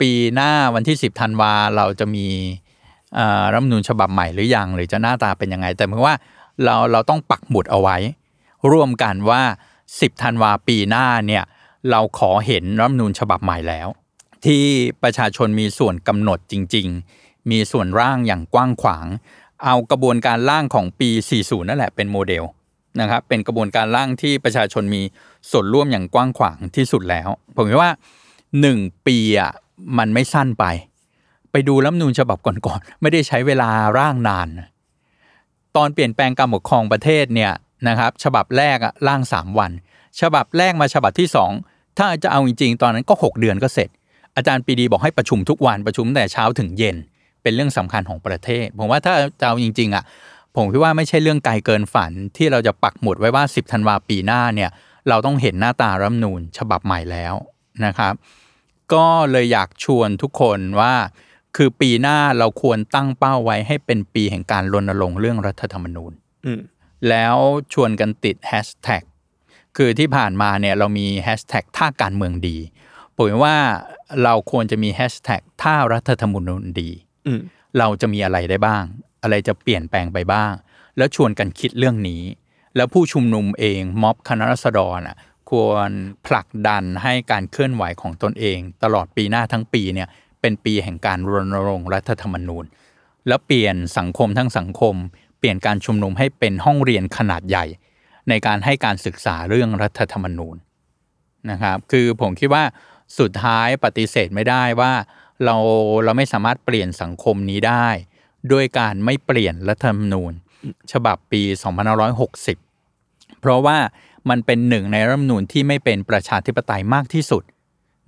[0.00, 2.26] ปีหน้าวันที่ 10ธันวาเราจะมี
[3.52, 6.14] รัฐมนูญฉบับใหม่หรือยังหรือจะหน้าตาเป็นยังไง แต่เมื่อว่า
[6.64, 7.96] เราเราต้องปักหมุดเอาไว้
[8.70, 9.42] ร่วมกันว่า
[9.82, 11.44] 10ธันวาปีหน้าเนี่ย
[11.90, 13.88] เราขอเห็นรัฐมนูญฉบับใหม่แล้ว
[14.44, 14.62] ที่
[15.02, 16.86] ประชาชนมีส่วนกำหนดจริง
[17.18, 19.06] ๆ มีส่วนร่างอย่างกว้างขวาง
[19.64, 21.10] เอากระบวนการร่างของปี
[21.40, 22.44] 40 นั่นแหละเป็นโมเดล
[23.00, 25.02] นะครับเป็นกระบวนการร่างที่ประชาชนมี
[25.50, 27.92] ส่วนร่วมอย่างกว้างขวางที่สุดแล้ว ผมว่า
[28.48, 29.52] 1 ปีอะ
[29.98, 30.64] มันไม่สั้นไป
[31.50, 34.48] ไปดูรัฐมนูญฉบับก่อนๆไม่ได้ใช้เวลาร่างนาน
[35.76, 37.52] ตอนเปลี่ยนแปลงการปกครองประเทศเนี่ย
[37.88, 39.70] นะครับฉบับแรกอะร่าง 3 วัน
[40.20, 43.88] ฉบับแรกมาฉบับที่ 2 ถ้าจะเอาจริงๆ ตอนนั้นก็ 6 เดือนก็เสร็จ
[44.36, 46.96] อาจารย์ปรีดีบอกให้ประชุมทุกวันประชุมตั้งแต่เช้าถึงเย็น
[47.42, 50.04] เป็นเรื่องสำคัญของประเทศ ผมว่าถ้าจะเอาจริง ๆอะ
[50.56, 54.70] ผมคิดว่าไม่ใช่เรื่องไกลเกินฝันที่เราจะปักหมุดไว้ว่า 10ธันวาปีหน้าเนี่ย
[55.08, 57.34] เราต้องเห็นหน้าตารัฐธรรมนูญฉบับใหม่แล้ว
[57.84, 58.14] นะครับ
[58.92, 60.94] ก็เลยอยากชวนทุกคนว่า
[61.56, 66.12] คือปีหน้าเราควรตั้งเป้าไว้ให้เป็นปีแห่งการรณรงค์เรื่องรัฐธรรมนูญ
[66.46, 66.60] อืม
[67.08, 67.36] แล้ว
[67.72, 69.02] ชวนกันติดแฮชแท็ก
[69.76, 72.56] คือที่ผ่านมาเนี่ยเรามีแฮชแท็กถ้าการเมืองดี
[73.16, 73.56] ผมว่า
[74.24, 76.90] เราควรจะมีแฮชแท็กถ้ารัฐธรรมนูญดี
[77.26, 77.40] อืม
[77.78, 78.84] เราจะมีอะไรได้บ้าง
[79.22, 80.52] อะไรจะเปลี่ยนแปลงไปบ้าง
[80.96, 82.22] แล้วชวนกันคิดเรื่องนี้
[82.76, 85.16] แล้วผู้ชุมนุมเองม็อบคณะรัษฎรอะ
[85.50, 85.90] ควร
[86.26, 90.08] ผลักดันให้การเคลื่อนไหวของตนเอง ตลอดปีหน้าทั้งปีเนี่ย
[90.40, 92.64] เป็นปีแห่งการรณรงค์รัฐธรรมนูญ
[93.28, 94.94] แล้วเปลี่ยนสังคมทั้งสังคม
[95.38, 97.64] เปลี่ยนการชุมนุมให้เป็นห้องเรียนขนาดใหญ่
[98.28, 100.56] ในการให้การศึกษาเรื่องรัฐธรรมนูญ
[101.50, 102.64] นะครับคือผมคิดว่า
[103.18, 104.92] สุดท้ายปฏิเสธไม่ได้ว่า
[105.44, 105.56] เรา
[106.04, 107.88] เราไม่สามารถเปลี่ยนสังคมนี้ได้
[108.52, 110.32] ด้วยการไม่เปลี่ยนรัฐธรรมนูญ
[110.92, 111.42] ฉบับปี
[112.62, 113.78] 2560 เพราะว่า
[114.30, 117.42] มันเป็นหนึ่งในรัฐธรรมนูญที่ไม่เป็นประชาธิปไตยมากที่สุด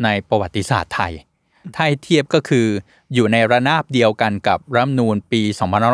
[0.05, 1.13] ในประวัติศาสตร์ไทย
[1.75, 2.67] ถ้าเทียบก็คือ
[3.15, 5.43] อยู่ในระนาบเดียวกันกับรัฐธรรมนูญปี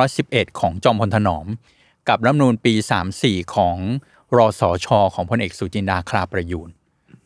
[0.04, 1.46] 2511 ของจอมพลถนอม
[2.08, 2.74] กับรัฐธรรมนูญปี
[3.14, 3.76] 34 ของ
[4.36, 6.68] รอสอชอของพลเอกสุจินดาคราประยูน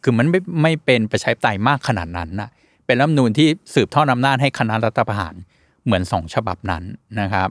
[0.02, 2.50] คือมันไม่ไม่เป็นประชาธิปไตยมากขนาดนั้นนะ
[2.86, 5.34] เป็นรัฐมนูญที่สืบทอดอำนาจให้คณะรัฐประหาร
[5.84, 6.82] เหมือนสองฉบับนั้น
[7.20, 7.48] นะครับ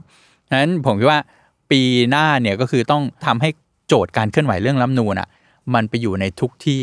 [0.48, 1.20] ฉะนั้นผมคิดว่า
[1.70, 1.80] ปี
[2.10, 3.48] หน้าเนี่ยก็คือต้องทำให้
[3.88, 5.28] โจทย์การเคลื่อนไหวเรื่องรัฐมนูญอะ
[5.74, 6.82] มันไปอยู่ในทุกที่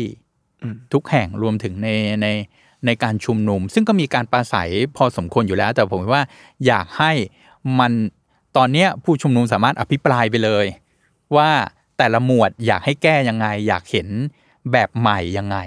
[0.92, 1.88] ทุกแห่งรวมถึงใน
[2.22, 2.26] ใน
[2.86, 6.24] ในการชุมนุม ซึ่งก็มีการปราศัยพอสมควรอยู่แล้ว แต่ผมว่า
[6.66, 7.12] อยากให้
[7.78, 7.92] มัน
[8.56, 10.66] ตอนเนี้ยผู้ชุมนุมสามารถอภิปรายไปเลย
[11.36, 11.50] ว่า
[11.98, 14.08] แต่ละหมวดอยากให้แก้ยังไง อยากเห็น
[14.72, 15.58] แบบใหม่ยังไง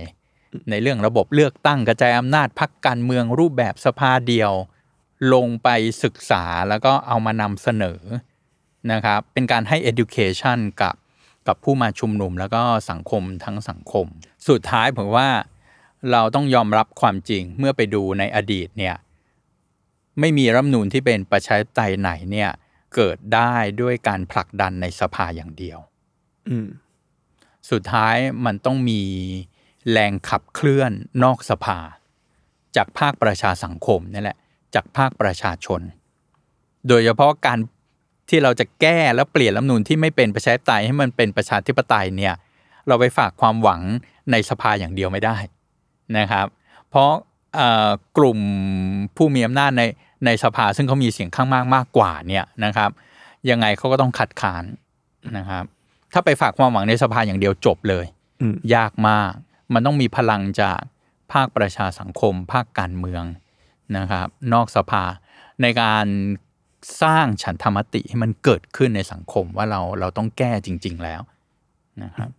[0.70, 4.52] ในเรื่องระบบเลือกตั้งกระจายอำนาจพักการเมืองรูปแบบสภาเดียว
[5.34, 5.70] ลงไป
[6.04, 8.02] ศึกษาแล้วก็เอามานำเสนอ
[8.92, 10.96] นะครับเป็นการให้ education กับ
[11.48, 14.06] กับผู้มาชุมนุมแล้วก็สังคมทั้งสังคม
[14.48, 15.30] สุดท้ายผมว่า
[16.12, 18.96] เราต้องยอมรับความจริงเมื่อไปดูในอดีตเนี่ย
[20.20, 22.50] ไม่มีรัฐนูญที่เป็นประชาธิปไตยไหนเนี่ย
[22.96, 25.80] เกิดได้ด้วยการผลักดันในสภาอย่างเดียว
[27.72, 29.02] สุดท้ายมันต้องมี
[29.92, 30.92] แรงขับเคลื่อน
[31.24, 31.80] นอกสภา
[32.76, 34.38] จากภาคประชาสังคมนี่แหละ
[34.76, 35.82] จากภาคประชาชน
[36.88, 37.60] โดยเฉพาะการ
[38.30, 42.34] ที่เราจะแก้และเปลี่ยนรัฐนูญที่ไม่เป็นประชาธิปไตยให้มันเป็นประชาธิปไตยเนี่ย
[42.88, 43.82] เราไปฝากความหวัง
[44.32, 45.38] ในสภาอย่างเดียวไม่ได้
[46.18, 46.48] นะครับ
[46.90, 47.12] เพราะ
[48.18, 48.40] กลุ่ม
[49.16, 49.84] ผู้มีอำนาจใน
[50.26, 52.90] ในสภาซึ่งเขามีเสียงข้างมากมากกว่าเนี่ยนะครับ
[53.50, 54.64] ยังไงเขาก็ต้องขัดขาน
[55.38, 55.66] นะครับ
[56.14, 58.06] ถ้าไปฝากความหวังในสภาอย่างเดียวจบเลย
[58.42, 59.32] อืมยากมาก
[59.74, 60.80] มันต้องมีพลังจาก
[61.34, 63.24] ภาคประชาสังคม ภาคการเมือง
[63.98, 65.04] นะครับ นอกสภา
[65.62, 66.06] ในการ
[67.02, 71.22] สร้างฉันธรรมติให้มันเกิดขึ้นในสังคมว่าเราเราต้องแก้จริง ๆ แล้ว
[72.04, 72.30] นะครับ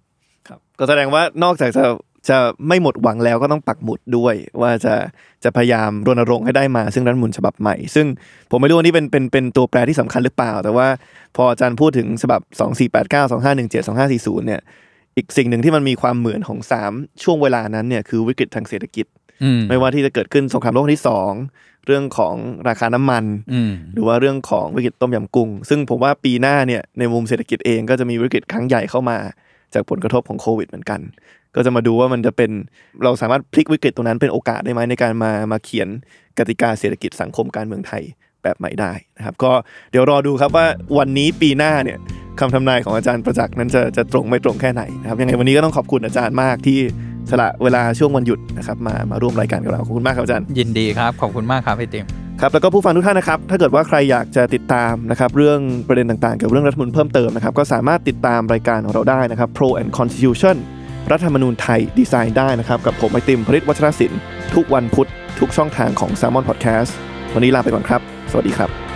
[0.48, 1.84] ครับ ก็แสดงว่านอกจากจะ
[2.28, 4.94] จะไม่หมดหวังแล้วก็ต้องปักหมุดด้วย ว่าจะ
[5.44, 8.06] จะพยายามรณรงค์ให้ได้มา ซึ่งรัฐธรรมนูญฉบับใหม่ ซึ่ง
[8.50, 10.88] ผมไม่รู้ว่านี่เป็นเป็นเป็นตัวแปรที่สำคัญหรือเปล่า แต่ว่า
[11.36, 12.40] พออาจารย์พูดถึงฉบับ
[12.90, 14.60] 2489 2517 2540 เนี่ย
[15.16, 16.58] อีกสิ่งหนึ่งที่มันมีความเหมือนของ
[16.90, 19.06] 3 ช่วงเวลานั้นเนี่ยคือวิกฤตทางเศรษฐกิจ
[19.42, 21.32] อืมไม่ว่าที่จะเกิดขึ้นสงครามโลกครั้งที่สอง
[21.86, 22.34] เรื่องของ
[22.68, 29.18] ราคาน้ำมันอืมหรือว่าเรื่องของวิกฤตต้มยำกุ้ง ซึ่งผมว่าปีหน้าเนี่ยในมุมเศรษฐกิจเองก็จะมีวิกฤตครั้งใหญ่เข้ามา
[29.74, 31.00] จากผลกระทบของโควิดเหมือนกัน
[31.56, 32.50] ก็จะมาดูว่ามันจะเป็น
[33.04, 35.88] เราสามารถพลิกวิกฤตตรงนั้นเป็นโอกาสได้ไหมในการมามาเขียน
[36.38, 38.02] กติกาเศรษฐกิจสังคมการเมืองไทย
[38.42, 39.52] แบบใหม่ได้นะครับ ก็
[39.90, 40.66] เดี๋ยวรอดูครับว่า
[40.98, 41.98] วันนี้ปีหน้าเนี่ย
[42.40, 46.78] คำทำนายของอาจารย์ประจักษ์นั้นจะจะตรงไม่ตรงแค่ไหนนะครับยังไงวันนี้ก็ต้องขอบคุณอาจารย์มากที่
[47.30, 52.06] สละเวลาช่วงวันหยุดนะครับมามาร่วมรายการกับเราขอบคุณมากครับอาจารย์ยินดีครับขอบคุณมากครับไอติม
[52.40, 60.56] ครับแล้วก็ผู้ฟังทุกท่านนะครับ ถ้าเกิดว่าใครอยากจะติดตามนะครับเรื่องประเด็นต่างๆเกี่ยวกับเรื่องรัฐธรรมนูญเพิ่มเติมนะครับก็สามารถติดตามรายการของเราได้นะครับ Pro and Constitution
[61.10, 64.20] รัฐธรรมนูญไทยดีไซน์ได้นะครับ กับผมไอติมพริตวัชรศิลป์
[64.54, 66.90] ทุกวันพุธทุกช่องทางของ s ซ l m o n Podcast
[67.34, 68.89] วันนี้ลาไปก่อนครับ สวัสดีครับ